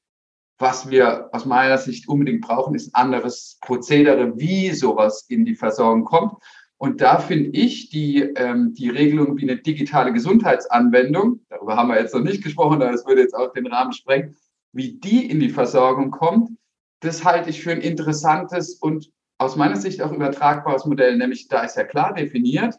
was 0.60 0.90
wir 0.90 1.30
aus 1.34 1.46
meiner 1.46 1.78
Sicht 1.78 2.08
unbedingt 2.08 2.42
brauchen, 2.42 2.76
ist 2.76 2.88
ein 2.96 3.02
anderes 3.02 3.58
Prozedere, 3.62 4.38
wie 4.38 4.72
sowas 4.72 5.26
in 5.30 5.46
die 5.46 5.56
Versorgung 5.56 6.04
kommt. 6.06 6.34
Und 6.78 7.02
da 7.02 7.20
finde 7.20 7.50
ich 7.52 7.90
die, 7.90 8.22
ähm, 8.22 8.74
die 8.74 8.90
Regelung 8.90 9.38
wie 9.38 9.50
eine 9.50 9.58
digitale 9.58 10.14
Gesundheitsanwendung, 10.14 11.42
darüber 11.50 11.76
haben 11.76 11.90
wir 11.90 12.00
jetzt 12.00 12.14
noch 12.14 12.22
nicht 12.22 12.44
gesprochen, 12.44 12.82
aber 12.82 12.92
das 12.92 13.06
würde 13.06 13.22
jetzt 13.22 13.36
auch 13.36 13.52
den 13.54 13.68
Rahmen 13.68 13.94
sprengen, 13.94 14.36
wie 14.74 14.94
die 14.94 15.30
in 15.30 15.40
die 15.40 15.50
Versorgung 15.50 16.12
kommt, 16.12 16.52
das 17.00 17.24
halte 17.24 17.50
ich 17.50 17.62
für 17.62 17.72
ein 17.72 17.82
interessantes 17.82 18.76
und 18.76 19.12
aus 19.40 19.56
meiner 19.56 19.76
Sicht 19.76 20.02
auch 20.02 20.12
übertragbares 20.12 20.86
Modell, 20.86 21.18
nämlich 21.18 21.48
da 21.48 21.64
ist 21.64 21.78
ja 21.78 21.84
klar 21.84 22.14
definiert, 22.14 22.76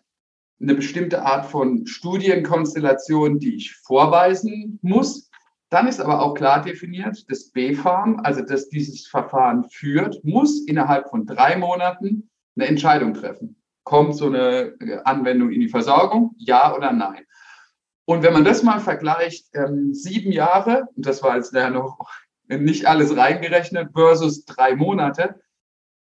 eine 0.60 0.74
bestimmte 0.74 1.22
Art 1.22 1.46
von 1.46 1.86
Studienkonstellation, 1.86 3.38
die 3.38 3.54
ich 3.54 3.76
vorweisen 3.76 4.78
muss. 4.82 5.27
Dann 5.70 5.86
ist 5.86 6.00
aber 6.00 6.22
auch 6.22 6.34
klar 6.34 6.62
definiert, 6.62 7.30
das 7.30 7.50
BfArM, 7.50 8.20
also 8.20 8.42
das 8.42 8.68
dieses 8.68 9.06
Verfahren 9.06 9.64
führt, 9.64 10.24
muss 10.24 10.64
innerhalb 10.66 11.10
von 11.10 11.26
drei 11.26 11.56
Monaten 11.56 12.30
eine 12.56 12.68
Entscheidung 12.68 13.14
treffen. 13.14 13.56
Kommt 13.84 14.16
so 14.16 14.26
eine 14.26 14.74
äh, 14.80 14.98
Anwendung 15.04 15.50
in 15.50 15.60
die 15.60 15.68
Versorgung? 15.68 16.34
Ja 16.38 16.74
oder 16.74 16.92
nein? 16.92 17.24
Und 18.06 18.22
wenn 18.22 18.32
man 18.32 18.44
das 18.44 18.62
mal 18.62 18.80
vergleicht, 18.80 19.48
ähm, 19.52 19.92
sieben 19.92 20.32
Jahre, 20.32 20.88
und 20.96 21.04
das 21.04 21.22
war 21.22 21.36
jetzt 21.36 21.52
ja 21.52 21.68
noch 21.68 21.98
nicht 22.48 22.86
alles 22.86 23.14
reingerechnet, 23.14 23.90
versus 23.92 24.46
drei 24.46 24.74
Monate, 24.74 25.38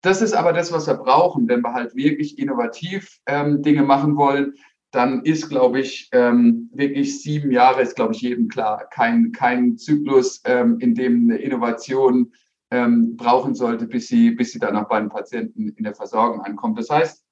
das 0.02 0.20
ist 0.20 0.32
aber 0.32 0.52
das, 0.52 0.72
was 0.72 0.88
wir 0.88 0.94
brauchen, 0.94 1.46
wenn 1.46 1.62
wir 1.62 1.72
halt 1.72 1.94
wirklich 1.94 2.36
innovativ 2.36 3.20
ähm, 3.26 3.62
Dinge 3.62 3.84
machen 3.84 4.16
wollen. 4.16 4.54
Dann 4.92 5.24
ist, 5.24 5.48
glaube 5.48 5.80
ich, 5.80 6.08
ähm, 6.12 6.70
wirklich 6.72 7.22
sieben 7.22 7.50
Jahre 7.50 7.82
ist, 7.82 7.96
glaube 7.96 8.14
ich, 8.14 8.20
jedem 8.20 8.48
klar. 8.48 8.86
Kein, 8.90 9.32
kein 9.32 9.76
Zyklus, 9.78 10.42
ähm, 10.44 10.78
in 10.80 10.94
dem 10.94 11.30
eine 11.30 11.38
Innovation 11.38 12.32
ähm, 12.70 13.16
brauchen 13.16 13.54
sollte, 13.54 13.86
bis 13.86 14.08
sie, 14.08 14.30
bis 14.32 14.52
sie 14.52 14.58
dann 14.58 14.76
auch 14.76 14.88
bei 14.88 15.00
den 15.00 15.08
Patienten 15.08 15.70
in 15.70 15.84
der 15.84 15.94
Versorgung 15.94 16.42
ankommt. 16.42 16.78
Das 16.78 16.90
heißt, 16.90 17.24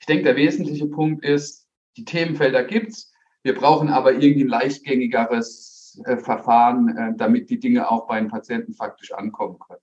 ich 0.00 0.06
denke, 0.06 0.24
der 0.24 0.36
wesentliche 0.36 0.86
Punkt 0.86 1.24
ist, 1.24 1.66
die 1.96 2.04
Themenfelder 2.04 2.64
gibt's. 2.64 3.12
Wir 3.42 3.54
brauchen 3.54 3.88
aber 3.88 4.12
irgendwie 4.12 4.44
ein 4.44 4.48
leichtgängigeres 4.48 6.00
äh, 6.04 6.18
Verfahren, 6.18 6.96
äh, 6.96 7.12
damit 7.16 7.50
die 7.50 7.58
Dinge 7.58 7.90
auch 7.90 8.06
bei 8.06 8.20
den 8.20 8.28
Patienten 8.28 8.74
faktisch 8.74 9.12
ankommen 9.12 9.58
können. 9.58 9.80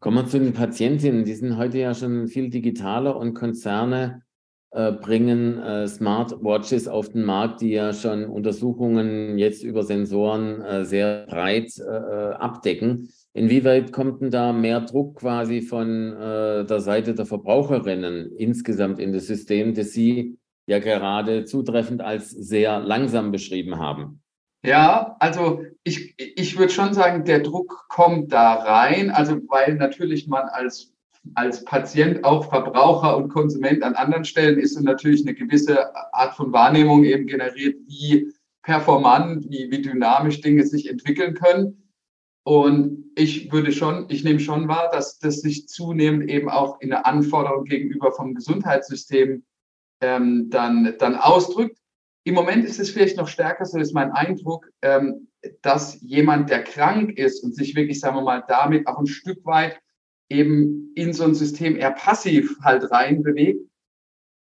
Kommen 0.00 0.16
wir 0.16 0.26
zu 0.26 0.38
den 0.38 0.52
Patientinnen. 0.52 1.24
Die 1.24 1.34
sind 1.34 1.56
heute 1.56 1.78
ja 1.78 1.94
schon 1.94 2.28
viel 2.28 2.50
digitaler 2.50 3.16
und 3.16 3.34
Konzerne 3.34 4.22
bringen 4.72 5.58
äh, 5.58 5.86
Smartwatches 5.86 6.88
auf 6.88 7.10
den 7.10 7.24
Markt, 7.24 7.60
die 7.60 7.72
ja 7.72 7.92
schon 7.92 8.24
Untersuchungen 8.24 9.36
jetzt 9.36 9.62
über 9.62 9.82
Sensoren 9.82 10.62
äh, 10.62 10.84
sehr 10.84 11.26
breit 11.26 11.72
äh, 11.78 11.82
äh, 11.82 12.32
abdecken. 12.34 13.10
Inwieweit 13.34 13.92
kommt 13.92 14.20
denn 14.20 14.30
da 14.30 14.52
mehr 14.52 14.80
Druck 14.80 15.20
quasi 15.20 15.62
von 15.62 16.12
äh, 16.12 16.64
der 16.64 16.80
Seite 16.80 17.14
der 17.14 17.26
Verbraucherinnen 17.26 18.32
insgesamt 18.36 18.98
in 18.98 19.12
das 19.12 19.26
System, 19.26 19.74
das 19.74 19.92
Sie 19.92 20.38
ja 20.66 20.78
gerade 20.78 21.44
zutreffend 21.44 22.00
als 22.02 22.30
sehr 22.30 22.80
langsam 22.80 23.32
beschrieben 23.32 23.78
haben? 23.78 24.22
Ja, 24.64 25.16
also 25.18 25.64
ich, 25.82 26.14
ich 26.18 26.56
würde 26.56 26.72
schon 26.72 26.94
sagen, 26.94 27.24
der 27.24 27.40
Druck 27.40 27.86
kommt 27.88 28.32
da 28.32 28.54
rein, 28.54 29.10
also 29.10 29.36
weil 29.48 29.74
natürlich 29.74 30.28
man 30.28 30.44
als, 30.48 30.92
als 31.34 31.64
Patient 31.64 32.24
auch 32.24 32.48
Verbraucher 32.48 33.16
und 33.16 33.28
Konsument 33.28 33.82
an 33.82 33.94
anderen 33.94 34.24
Stellen 34.24 34.58
ist 34.58 34.76
und 34.76 34.84
natürlich 34.84 35.22
eine 35.22 35.34
gewisse 35.34 35.94
Art 36.12 36.34
von 36.34 36.52
Wahrnehmung 36.52 37.04
eben 37.04 37.26
generiert, 37.26 37.76
wie 37.86 38.32
performant, 38.62 39.46
wie, 39.48 39.70
wie 39.70 39.82
dynamisch 39.82 40.40
Dinge 40.40 40.64
sich 40.66 40.88
entwickeln 40.88 41.34
können. 41.34 41.90
Und 42.44 43.04
ich 43.14 43.52
würde 43.52 43.70
schon, 43.72 44.06
ich 44.08 44.24
nehme 44.24 44.40
schon 44.40 44.66
wahr, 44.66 44.90
dass 44.90 45.18
das 45.18 45.40
sich 45.40 45.68
zunehmend 45.68 46.28
eben 46.28 46.48
auch 46.48 46.80
in 46.80 46.90
der 46.90 47.06
Anforderung 47.06 47.64
gegenüber 47.64 48.12
vom 48.12 48.34
Gesundheitssystem 48.34 49.44
ähm, 50.00 50.50
dann, 50.50 50.94
dann 50.98 51.14
ausdrückt. 51.14 51.78
Im 52.24 52.34
Moment 52.34 52.64
ist 52.64 52.80
es 52.80 52.90
vielleicht 52.90 53.16
noch 53.16 53.28
stärker, 53.28 53.64
so 53.64 53.78
ist 53.78 53.94
mein 53.94 54.12
Eindruck, 54.12 54.68
ähm, 54.82 55.28
dass 55.60 56.00
jemand, 56.00 56.50
der 56.50 56.62
krank 56.62 57.16
ist 57.16 57.42
und 57.42 57.54
sich 57.54 57.74
wirklich, 57.74 58.00
sagen 58.00 58.16
wir 58.16 58.22
mal, 58.22 58.44
damit 58.46 58.86
auch 58.86 58.98
ein 58.98 59.06
Stück 59.06 59.44
weit 59.44 59.80
eben 60.32 60.92
in 60.94 61.12
so 61.12 61.24
ein 61.24 61.34
System 61.34 61.76
eher 61.76 61.92
passiv 61.92 62.56
halt 62.62 62.90
rein 62.90 63.22
bewegt, 63.22 63.60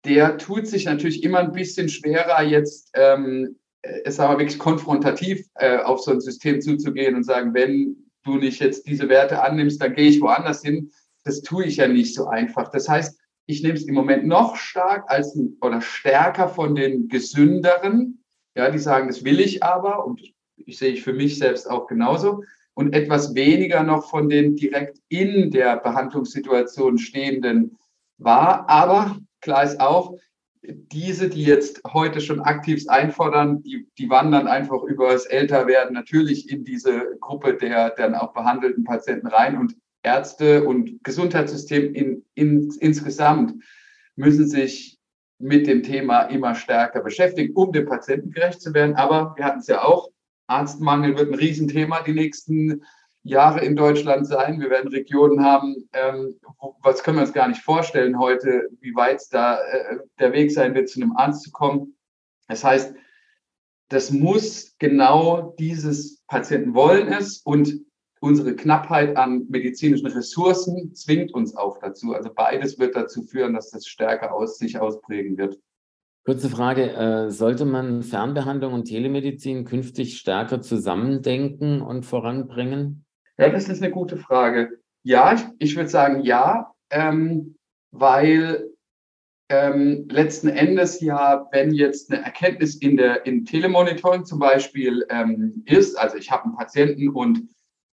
der 0.05 0.37
tut 0.37 0.67
sich 0.67 0.85
natürlich 0.85 1.23
immer 1.23 1.39
ein 1.39 1.51
bisschen 1.51 1.89
schwerer, 1.89 2.43
jetzt, 2.43 2.91
ähm, 2.95 3.57
es 3.81 4.19
aber 4.19 4.39
wirklich 4.39 4.59
konfrontativ 4.59 5.47
äh, 5.55 5.77
auf 5.77 6.01
so 6.01 6.11
ein 6.11 6.21
System 6.21 6.61
zuzugehen 6.61 7.15
und 7.15 7.23
sagen, 7.23 7.53
wenn 7.53 7.97
du 8.23 8.37
nicht 8.37 8.59
jetzt 8.59 8.87
diese 8.87 9.09
Werte 9.09 9.41
annimmst, 9.41 9.81
dann 9.81 9.95
gehe 9.95 10.09
ich 10.09 10.21
woanders 10.21 10.61
hin. 10.61 10.91
Das 11.23 11.41
tue 11.41 11.65
ich 11.65 11.77
ja 11.77 11.87
nicht 11.87 12.13
so 12.13 12.27
einfach. 12.27 12.69
Das 12.69 12.87
heißt, 12.87 13.19
ich 13.47 13.63
nehme 13.63 13.73
es 13.73 13.85
im 13.85 13.95
Moment 13.95 14.25
noch 14.25 14.55
stark 14.55 15.09
als 15.09 15.37
oder 15.61 15.81
stärker 15.81 16.47
von 16.47 16.75
den 16.75 17.07
gesünderen, 17.09 18.23
ja, 18.55 18.69
die 18.69 18.79
sagen, 18.79 19.07
das 19.07 19.23
will 19.23 19.39
ich 19.39 19.63
aber 19.63 20.05
und 20.05 20.21
ich 20.55 20.77
sehe 20.77 20.91
ich 20.91 21.01
für 21.03 21.13
mich 21.13 21.39
selbst 21.39 21.69
auch 21.69 21.87
genauso 21.87 22.43
und 22.81 22.93
etwas 22.93 23.35
weniger 23.35 23.83
noch 23.83 24.09
von 24.09 24.27
den 24.27 24.55
direkt 24.55 24.97
in 25.07 25.51
der 25.51 25.77
Behandlungssituation 25.77 26.97
stehenden 26.97 27.77
wahr. 28.17 28.65
Aber 28.67 29.17
klar 29.41 29.63
ist 29.63 29.79
auch, 29.79 30.17
diese, 30.63 31.29
die 31.29 31.43
jetzt 31.43 31.81
heute 31.87 32.21
schon 32.21 32.41
aktiv 32.41 32.83
einfordern, 32.87 33.63
die, 33.63 33.87
die 33.97 34.09
wandern 34.09 34.47
einfach 34.47 34.83
über 34.83 35.11
das 35.11 35.25
Älterwerden 35.25 35.93
natürlich 35.93 36.51
in 36.51 36.63
diese 36.63 37.17
Gruppe 37.19 37.55
der 37.55 37.91
dann 37.91 38.13
auch 38.13 38.33
behandelten 38.33 38.83
Patienten 38.83 39.27
rein 39.27 39.57
und 39.57 39.75
Ärzte 40.03 40.63
und 40.63 41.03
Gesundheitssystem 41.03 41.93
in, 41.93 42.25
in, 42.35 42.71
insgesamt 42.79 43.63
müssen 44.15 44.47
sich 44.47 44.99
mit 45.39 45.65
dem 45.65 45.83
Thema 45.83 46.23
immer 46.23 46.53
stärker 46.53 47.01
beschäftigen, 47.01 47.53
um 47.55 47.71
dem 47.71 47.85
Patienten 47.85 48.31
gerecht 48.31 48.61
zu 48.61 48.73
werden. 48.73 48.95
Aber 48.95 49.33
wir 49.35 49.45
hatten 49.45 49.59
es 49.59 49.67
ja 49.67 49.83
auch, 49.83 50.09
Arztmangel 50.51 51.17
wird 51.17 51.29
ein 51.29 51.35
Riesenthema 51.35 52.01
die 52.01 52.13
nächsten 52.13 52.83
Jahre 53.23 53.63
in 53.63 53.75
Deutschland 53.75 54.27
sein. 54.27 54.59
Wir 54.59 54.69
werden 54.69 54.91
Regionen 54.91 55.43
haben, 55.43 55.89
ähm, 55.93 56.35
was 56.81 57.03
können 57.03 57.17
wir 57.17 57.21
uns 57.21 57.33
gar 57.33 57.47
nicht 57.47 57.61
vorstellen 57.61 58.19
heute, 58.19 58.69
wie 58.79 58.95
weit 58.95 59.21
da 59.31 59.59
äh, 59.59 59.99
der 60.19 60.33
Weg 60.33 60.51
sein 60.51 60.73
wird, 60.73 60.89
zu 60.89 61.01
einem 61.01 61.15
Arzt 61.15 61.43
zu 61.43 61.51
kommen. 61.51 61.95
Das 62.47 62.63
heißt, 62.63 62.95
das 63.89 64.11
muss 64.11 64.75
genau 64.79 65.53
dieses 65.59 66.23
Patienten 66.27 66.73
wollen 66.73 67.09
es 67.09 67.39
und 67.39 67.81
unsere 68.21 68.55
Knappheit 68.55 69.17
an 69.17 69.47
medizinischen 69.49 70.07
Ressourcen 70.07 70.93
zwingt 70.95 71.33
uns 71.33 71.55
auch 71.55 71.77
dazu. 71.79 72.13
Also 72.13 72.31
beides 72.33 72.79
wird 72.79 72.95
dazu 72.95 73.23
führen, 73.23 73.53
dass 73.53 73.71
das 73.71 73.85
stärker 73.87 74.33
aus 74.33 74.57
sich 74.57 74.79
ausprägen 74.79 75.37
wird. 75.37 75.59
Kurze 76.23 76.49
Frage, 76.49 76.93
äh, 76.93 77.31
sollte 77.31 77.65
man 77.65 78.03
Fernbehandlung 78.03 78.73
und 78.73 78.85
Telemedizin 78.85 79.65
künftig 79.65 80.17
stärker 80.19 80.61
zusammendenken 80.61 81.81
und 81.81 82.05
voranbringen? 82.05 83.05
Ja, 83.37 83.49
das 83.49 83.69
ist 83.69 83.81
eine 83.81 83.91
gute 83.91 84.17
Frage. 84.17 84.79
Ja, 85.03 85.33
ich, 85.33 85.41
ich 85.57 85.75
würde 85.75 85.89
sagen 85.89 86.21
ja, 86.21 86.73
ähm, 86.91 87.55
weil 87.89 88.69
ähm, 89.49 90.07
letzten 90.09 90.47
Endes 90.47 91.01
ja, 91.01 91.47
wenn 91.51 91.73
jetzt 91.73 92.11
eine 92.11 92.23
Erkenntnis 92.23 92.75
in 92.75 92.97
der 92.97 93.25
in 93.25 93.43
Telemonitoring 93.43 94.23
zum 94.23 94.37
Beispiel 94.37 95.05
ähm, 95.09 95.63
ist, 95.65 95.97
also 95.97 96.17
ich 96.17 96.29
habe 96.29 96.45
einen 96.45 96.55
Patienten 96.55 97.09
und 97.09 97.49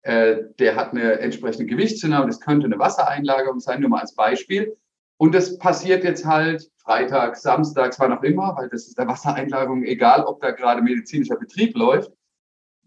äh, 0.03 0.45
der 0.59 0.77
hat 0.77 0.93
eine 0.93 1.19
entsprechende 1.21 1.67
Gewichtszunahme, 1.67 2.27
das 2.27 2.41
könnte 2.41 2.67
eine 2.67 2.79
Wassereinlagerung 2.79 3.61
sein, 3.61 3.83
nur 3.83 3.91
mal 3.91 4.01
als 4.01 4.15
Beispiel. 4.15 4.77
Und 5.17 5.35
das 5.35 5.59
passiert 5.59 6.05
jetzt 6.05 6.27
halt 6.27 6.71
freitags, 6.83 7.43
samstags, 7.43 7.99
wann 7.99 8.13
auch 8.13 8.23
immer, 8.23 8.57
weil 8.57 8.69
das 8.69 8.87
ist 8.87 8.99
der 8.99 9.07
Wassereinlagerung 9.07 9.85
egal, 9.85 10.25
ob 10.25 10.41
da 10.41 10.51
gerade 10.51 10.83
medizinischer 10.83 11.37
Betrieb 11.37 11.77
läuft. 11.77 12.13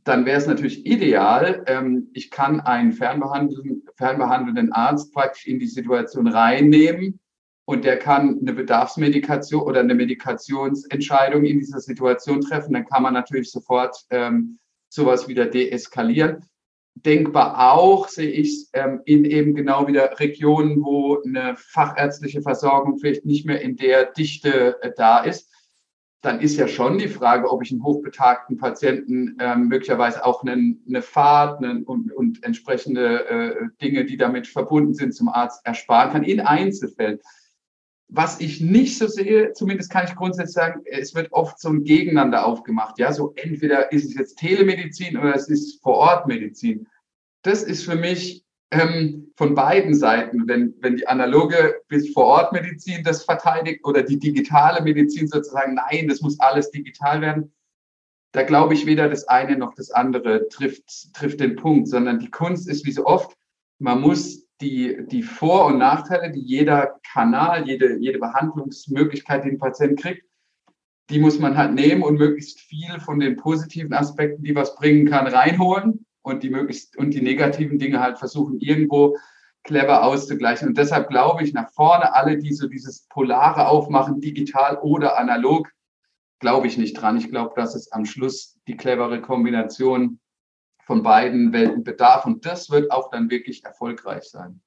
Dann 0.04 0.26
wäre 0.26 0.38
es 0.38 0.48
natürlich 0.48 0.86
ideal, 0.86 1.64
ähm, 1.68 2.10
ich 2.14 2.32
kann 2.32 2.62
einen 2.62 2.94
fernbehandelnden, 2.94 3.86
fernbehandelnden 3.96 4.72
Arzt 4.72 5.14
praktisch 5.14 5.48
in 5.48 5.60
die 5.60 5.68
Situation 5.68 6.28
reinnehmen 6.28 7.20
und 7.66 7.84
der 7.84 8.00
kann 8.00 8.40
eine 8.40 8.54
Bedarfsmedikation 8.54 9.62
oder 9.62 9.82
eine 9.82 9.96
Medikationsentscheidung 9.96 11.44
in 11.44 11.60
dieser 11.60 11.82
Situation 11.82 12.40
treffen. 12.40 12.74
Dann 12.74 12.86
kann 12.86 13.04
man 13.04 13.14
natürlich 13.14 13.52
sofort 13.52 14.06
ähm, 14.10 14.60
sowas 14.90 15.28
wieder 15.28 15.46
deeskalieren 15.46 16.46
denkbar 17.04 17.74
auch, 17.74 18.08
sehe 18.08 18.30
ich, 18.30 18.68
ähm, 18.74 19.02
in 19.06 19.26
eben 19.26 19.56
genau 19.56 19.88
wieder 19.88 20.20
Regionen, 20.20 20.84
wo 20.84 21.22
eine 21.22 21.56
fachärztliche 21.58 22.42
Versorgung 22.42 22.98
vielleicht 22.98 23.26
nicht 23.26 23.46
mehr 23.46 23.62
in 23.62 23.76
der 23.76 24.06
Dichte 24.06 24.82
äh, 24.82 24.92
da 24.96 25.20
ist. 25.20 25.52
Dann 26.22 26.40
ist 26.40 26.58
ja 26.58 26.68
schon 26.68 26.98
die 26.98 27.08
Frage, 27.08 27.50
ob 27.50 27.64
ich 27.64 27.72
einen 27.72 27.84
hochbetagten 27.84 28.58
Patienten 28.58 29.38
ähm, 29.40 29.68
möglicherweise 29.68 30.26
auch 30.26 30.44
einen, 30.44 30.84
eine 30.88 31.02
Fahrt 31.02 31.64
einen, 31.64 31.84
und, 31.84 32.12
und 32.12 32.44
entsprechende 32.44 33.26
äh, 33.30 33.56
Dinge, 33.82 34.06
die 34.06 34.18
damit 34.18 34.48
verbunden 34.48 34.94
sind, 34.94 35.14
zum 35.14 35.30
Arzt 35.30 35.66
ersparen 35.66 36.12
kann, 36.12 36.24
in 36.24 36.40
Einzelfällen. 36.40 37.20
Was 38.10 38.40
ich 38.40 38.62
nicht 38.62 38.98
so 38.98 39.08
sehe, 39.08 39.52
zumindest 39.52 39.92
kann 39.92 40.06
ich 40.06 40.16
grundsätzlich 40.16 40.54
sagen, 40.54 40.82
es 40.86 41.14
wird 41.14 41.32
oft 41.34 41.60
so 41.60 41.70
ein 41.70 41.84
Gegeneinander 41.84 42.46
aufgemacht. 42.46 42.98
Ja, 43.00 43.12
so 43.12 43.34
entweder 43.36 43.92
ist 43.92 44.06
es 44.06 44.16
jetzt 44.16 44.38
Telemedizin 44.38 45.18
oder 45.18 45.36
es 45.36 45.50
ist 45.50 45.82
Vorortmedizin. 45.84 46.88
Das 47.44 47.64
ist 47.64 47.84
für 47.84 47.96
mich 47.96 48.46
ähm, 48.72 49.32
von 49.36 49.56
beiden 49.56 49.94
Seiten, 49.94 50.48
wenn, 50.48 50.76
wenn 50.80 50.98
die 50.98 51.08
analoge 51.08 51.82
bis 51.88 52.14
Vorortmedizin 52.14 53.04
das 53.04 53.24
verteidigt 53.24 53.86
oder 53.86 54.04
die 54.04 54.20
digitale 54.20 54.82
Medizin 54.82 55.28
sozusagen, 55.28 55.76
nein, 55.76 56.08
das 56.08 56.22
muss 56.22 56.40
alles 56.40 56.72
digital 56.72 57.22
werden. 57.22 57.54
Da 58.34 58.44
glaube 58.44 58.74
ich 58.74 58.86
weder 58.86 59.10
das 59.10 59.28
eine 59.28 59.58
noch 59.58 59.74
das 59.74 59.92
andere 59.92 60.48
trifft, 60.50 61.14
trifft 61.14 61.40
den 61.40 61.56
Punkt, 61.56 61.88
sondern 61.88 62.20
die 62.20 62.30
Kunst 62.30 62.68
ist 62.68 62.86
wie 62.86 62.92
so 62.92 63.06
oft, 63.06 63.36
man 63.80 64.02
muss 64.02 64.47
die, 64.62 65.06
die 65.08 65.24
Vor- 65.24 65.66
und 65.66 65.78
Nachteile, 65.78 66.32
die 66.32 66.42
jeder 66.42 67.00
Kanal, 67.12 67.68
jede, 67.68 67.98
jede 67.98 68.20
Behandlungsmöglichkeit, 68.20 69.46
die 69.46 69.50
ein 69.50 69.60
Patient 69.60 70.00
kriegt, 70.00 70.24
die 71.10 71.20
muss 71.20 71.40
man 71.40 71.58
halt 71.58 71.74
nehmen 71.74 72.04
und 72.04 72.18
möglichst 72.18 72.60
viel 72.60 73.00
von 73.00 73.20
den 73.20 73.38
positiven 73.38 73.94
Aspekten, 73.94 74.44
die 74.44 74.56
was 74.56 74.76
bringen 74.76 75.08
kann, 75.08 75.28
reinholen 75.28 76.06
und 76.22 76.44
die 76.44 76.50
möglichst 76.50 76.98
und 76.98 77.14
die 77.14 77.22
negativen 77.22 77.80
Dinge 77.80 78.02
halt 78.02 78.18
versuchen 78.20 78.60
irgendwo 78.60 79.18
clever 79.64 80.04
auszugleichen. 80.04 80.70
Und 80.70 80.78
deshalb 80.78 81.10
glaube 81.10 81.44
ich 81.44 81.54
nach 81.54 81.72
vorne 81.72 82.14
alle, 82.14 82.38
die 82.38 82.54
so 82.54 82.68
dieses 82.68 83.08
polare 83.08 83.68
aufmachen, 83.68 84.20
digital 84.20 84.78
oder 84.78 85.18
analog, 85.18 85.70
glaube 86.40 86.68
ich 86.68 86.78
nicht 86.78 86.94
dran. 86.94 87.18
Ich 87.18 87.30
glaube, 87.30 87.54
dass 87.56 87.76
es 87.76 87.92
am 87.92 88.06
Schluss 88.06 88.58
die 88.68 88.78
clevere 88.78 89.22
Kombination 89.22 90.20
von 90.88 91.04
beiden 91.04 91.52
Welten 91.52 91.84
bedarf 91.84 92.26
und 92.26 92.46
das 92.46 92.72
wird 92.72 92.92
auch 92.92 93.12
dann 93.12 93.30
wirklich 93.30 93.66
erfolgreich 93.66 94.24
sein. 94.24 94.62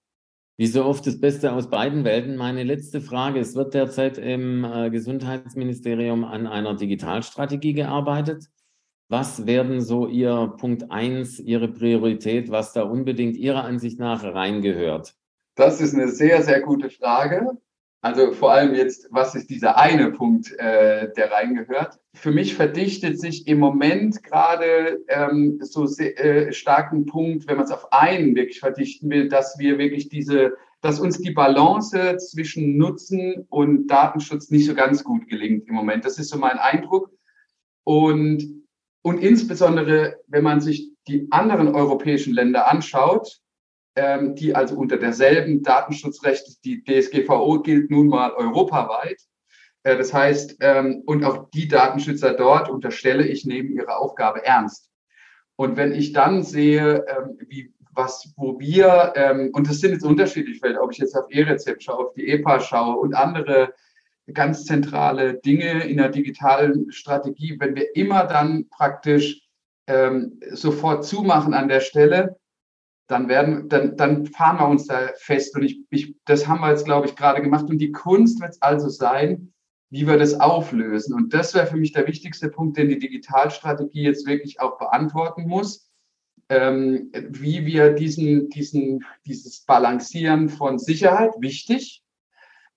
Wie 0.58 0.66
so 0.66 0.84
oft 0.84 1.06
das 1.06 1.18
Beste 1.18 1.52
aus 1.52 1.70
beiden 1.70 2.04
Welten. 2.04 2.36
Meine 2.36 2.62
letzte 2.62 3.00
Frage. 3.00 3.40
Es 3.40 3.54
wird 3.54 3.72
derzeit 3.72 4.18
im 4.18 4.62
äh, 4.62 4.90
Gesundheitsministerium 4.90 6.24
an 6.24 6.46
einer 6.46 6.76
Digitalstrategie 6.76 7.72
gearbeitet. 7.72 8.44
Was 9.08 9.46
werden 9.46 9.80
so 9.80 10.06
Ihr 10.06 10.54
Punkt 10.58 10.90
1, 10.90 11.40
Ihre 11.40 11.68
Priorität, 11.68 12.50
was 12.50 12.74
da 12.74 12.82
unbedingt 12.82 13.38
Ihrer 13.38 13.64
Ansicht 13.64 13.98
nach 13.98 14.22
reingehört? 14.22 15.14
Das 15.54 15.80
ist 15.80 15.94
eine 15.94 16.08
sehr, 16.08 16.42
sehr 16.42 16.60
gute 16.60 16.90
Frage. 16.90 17.56
Also 18.02 18.32
vor 18.32 18.52
allem 18.52 18.74
jetzt, 18.74 19.08
was 19.10 19.34
ist 19.34 19.50
dieser 19.50 19.76
eine 19.76 20.10
Punkt, 20.10 20.52
äh, 20.58 21.12
der 21.12 21.30
reingehört? 21.32 21.98
Für 22.14 22.30
mich 22.30 22.54
verdichtet 22.54 23.20
sich 23.20 23.46
im 23.46 23.58
Moment 23.58 24.22
gerade 24.22 25.00
ähm, 25.08 25.58
so 25.60 25.84
sehr, 25.84 26.18
äh, 26.18 26.52
starken 26.52 27.04
Punkt, 27.04 27.46
wenn 27.46 27.56
man 27.56 27.66
es 27.66 27.70
auf 27.70 27.92
einen 27.92 28.34
wirklich 28.34 28.60
verdichten 28.60 29.10
will, 29.10 29.28
dass 29.28 29.58
wir 29.58 29.76
wirklich 29.76 30.08
diese, 30.08 30.54
dass 30.80 30.98
uns 30.98 31.18
die 31.18 31.32
Balance 31.32 32.16
zwischen 32.16 32.78
Nutzen 32.78 33.46
und 33.50 33.88
Datenschutz 33.88 34.50
nicht 34.50 34.66
so 34.66 34.74
ganz 34.74 35.04
gut 35.04 35.28
gelingt 35.28 35.68
im 35.68 35.74
Moment. 35.74 36.06
Das 36.06 36.18
ist 36.18 36.30
so 36.30 36.38
mein 36.38 36.58
Eindruck. 36.58 37.10
Und, 37.84 38.64
und 39.02 39.18
insbesondere, 39.18 40.16
wenn 40.26 40.42
man 40.42 40.62
sich 40.62 40.90
die 41.06 41.26
anderen 41.30 41.74
europäischen 41.74 42.32
Länder 42.32 42.70
anschaut, 42.70 43.40
ähm, 43.96 44.34
die 44.34 44.54
also 44.54 44.76
unter 44.76 44.96
derselben 44.96 45.62
Datenschutzrecht, 45.62 46.64
die 46.64 46.84
DSGVO 46.84 47.60
gilt 47.62 47.90
nun 47.90 48.08
mal 48.08 48.32
europaweit. 48.32 49.20
Äh, 49.82 49.96
das 49.96 50.12
heißt, 50.12 50.56
ähm, 50.60 51.02
und 51.06 51.24
auch 51.24 51.50
die 51.50 51.68
Datenschützer 51.68 52.34
dort, 52.34 52.68
unterstelle 52.68 53.26
ich, 53.26 53.44
nehmen 53.44 53.72
ihre 53.72 53.96
Aufgabe 53.96 54.44
ernst. 54.44 54.90
Und 55.56 55.76
wenn 55.76 55.92
ich 55.92 56.12
dann 56.12 56.42
sehe, 56.42 57.04
ähm, 57.06 57.38
wie, 57.48 57.72
was, 57.92 58.32
wo 58.36 58.58
wir, 58.58 59.12
ähm, 59.16 59.50
und 59.52 59.68
das 59.68 59.80
sind 59.80 59.92
jetzt 59.92 60.04
unterschiedliche 60.04 60.60
Fälle, 60.60 60.80
ob 60.80 60.92
ich 60.92 60.98
jetzt 60.98 61.14
auf 61.14 61.26
E-Rezept 61.28 61.82
schaue, 61.82 62.06
auf 62.06 62.14
die 62.14 62.28
EPA 62.28 62.60
schaue 62.60 62.96
und 62.96 63.14
andere 63.14 63.74
ganz 64.32 64.64
zentrale 64.64 65.34
Dinge 65.34 65.84
in 65.84 65.96
der 65.96 66.08
digitalen 66.08 66.92
Strategie, 66.92 67.56
wenn 67.58 67.74
wir 67.74 67.96
immer 67.96 68.24
dann 68.24 68.68
praktisch 68.68 69.42
sofort 70.52 71.04
zumachen 71.04 71.52
an 71.52 71.66
der 71.66 71.80
Stelle, 71.80 72.39
dann 73.10 73.28
werden, 73.28 73.68
dann, 73.68 73.96
dann 73.96 74.26
fahren 74.26 74.58
wir 74.58 74.68
uns 74.68 74.86
da 74.86 75.10
fest. 75.16 75.54
Und 75.56 75.62
ich, 75.62 75.80
ich, 75.90 76.14
das 76.24 76.46
haben 76.46 76.60
wir 76.60 76.70
jetzt, 76.70 76.84
glaube 76.84 77.06
ich, 77.06 77.16
gerade 77.16 77.42
gemacht. 77.42 77.66
Und 77.68 77.78
die 77.78 77.92
Kunst 77.92 78.40
wird 78.40 78.52
es 78.52 78.62
also 78.62 78.88
sein, 78.88 79.52
wie 79.90 80.06
wir 80.06 80.16
das 80.16 80.38
auflösen. 80.38 81.14
Und 81.14 81.34
das 81.34 81.54
wäre 81.54 81.66
für 81.66 81.76
mich 81.76 81.92
der 81.92 82.06
wichtigste 82.06 82.48
Punkt, 82.48 82.76
den 82.76 82.88
die 82.88 82.98
Digitalstrategie 82.98 84.02
jetzt 84.02 84.26
wirklich 84.26 84.60
auch 84.60 84.78
beantworten 84.78 85.46
muss. 85.46 85.90
Ähm, 86.48 87.12
wie 87.12 87.64
wir 87.66 87.92
diesen, 87.92 88.48
diesen, 88.48 89.04
dieses 89.24 89.64
Balancieren 89.64 90.48
von 90.48 90.78
Sicherheit, 90.78 91.30
wichtig, 91.38 92.02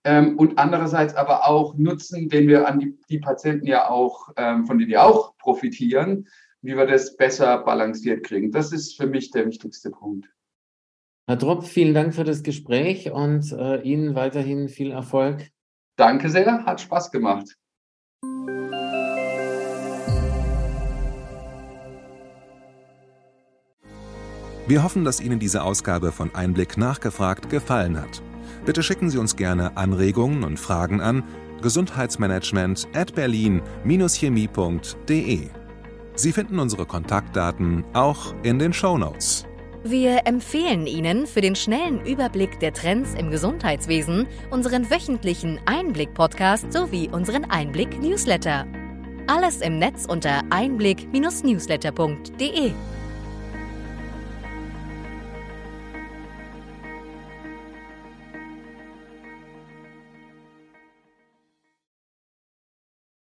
ähm, 0.04 0.38
und 0.38 0.60
andererseits 0.60 1.16
aber 1.16 1.48
auch 1.48 1.76
Nutzen, 1.76 2.30
den 2.30 2.48
wir 2.48 2.68
an 2.68 2.80
die, 2.80 2.98
die 3.10 3.20
Patienten 3.20 3.66
ja 3.66 3.90
auch, 3.90 4.30
ähm, 4.36 4.66
von 4.66 4.78
denen 4.78 4.90
die 4.90 4.98
auch 4.98 5.38
profitieren, 5.38 6.28
wie 6.64 6.76
wir 6.76 6.88
das 6.88 7.16
besser 7.16 7.60
balanciert 7.60 8.24
kriegen. 8.24 8.52
Das 8.52 8.72
ist 8.72 8.98
für 8.98 9.06
mich 9.06 9.30
der 9.32 9.46
wichtigste 9.46 9.92
Punkt. 9.92 10.28
Herr 11.28 11.38
Tropf, 11.38 11.70
vielen 11.70 11.94
Dank 11.94 12.16
für 12.16 12.24
das 12.24 12.42
Gespräch 12.42 13.12
und 13.12 13.52
äh, 13.52 13.82
Ihnen 13.82 14.16
weiterhin 14.16 14.70
viel 14.70 14.92
Erfolg. 14.92 15.50
Danke 15.98 16.30
sehr, 16.30 16.66
hat 16.66 16.82
Spaß 16.82 17.12
gemacht. 17.12 17.56
Wir 24.66 24.82
hoffen, 24.82 25.04
dass 25.04 25.20
Ihnen 25.20 25.40
diese 25.40 25.64
Ausgabe 25.64 26.14
von 26.14 26.34
Einblick 26.34 26.78
nachgefragt 26.78 27.50
gefallen 27.50 28.00
hat. 28.00 28.22
Bitte 28.66 28.82
schicken 28.82 29.10
Sie 29.10 29.18
uns 29.18 29.36
gerne 29.36 29.76
Anregungen 29.76 30.46
und 30.46 30.58
Fragen 30.58 31.02
an 31.02 31.26
gesundheitsmanagement 31.62 32.88
at 32.94 33.14
berlin-chemie.de. 33.14 35.63
Sie 36.16 36.32
finden 36.32 36.60
unsere 36.60 36.86
Kontaktdaten 36.86 37.84
auch 37.94 38.36
in 38.44 38.60
den 38.60 38.72
Show 38.74 38.98
Notes. 38.98 39.46
Wir 39.84 40.26
empfehlen 40.26 40.88
Ihnen 40.88 41.28
für 41.28 41.42
den 41.42 41.58
schnellen 41.58 42.06
Überblick 42.06 42.62
der 42.62 42.72
Trends 42.72 43.14
im 43.16 43.30
Gesundheitswesen 43.32 44.28
unseren 44.50 44.90
wöchentlichen 44.90 45.60
Einblick-Podcast 45.66 46.72
sowie 46.72 47.10
unseren 47.12 47.44
Einblick-Newsletter. 47.46 48.66
Alles 49.28 49.60
im 49.62 49.78
Netz 49.80 50.06
unter 50.08 50.42
einblick-newsletter.de. 50.52 52.72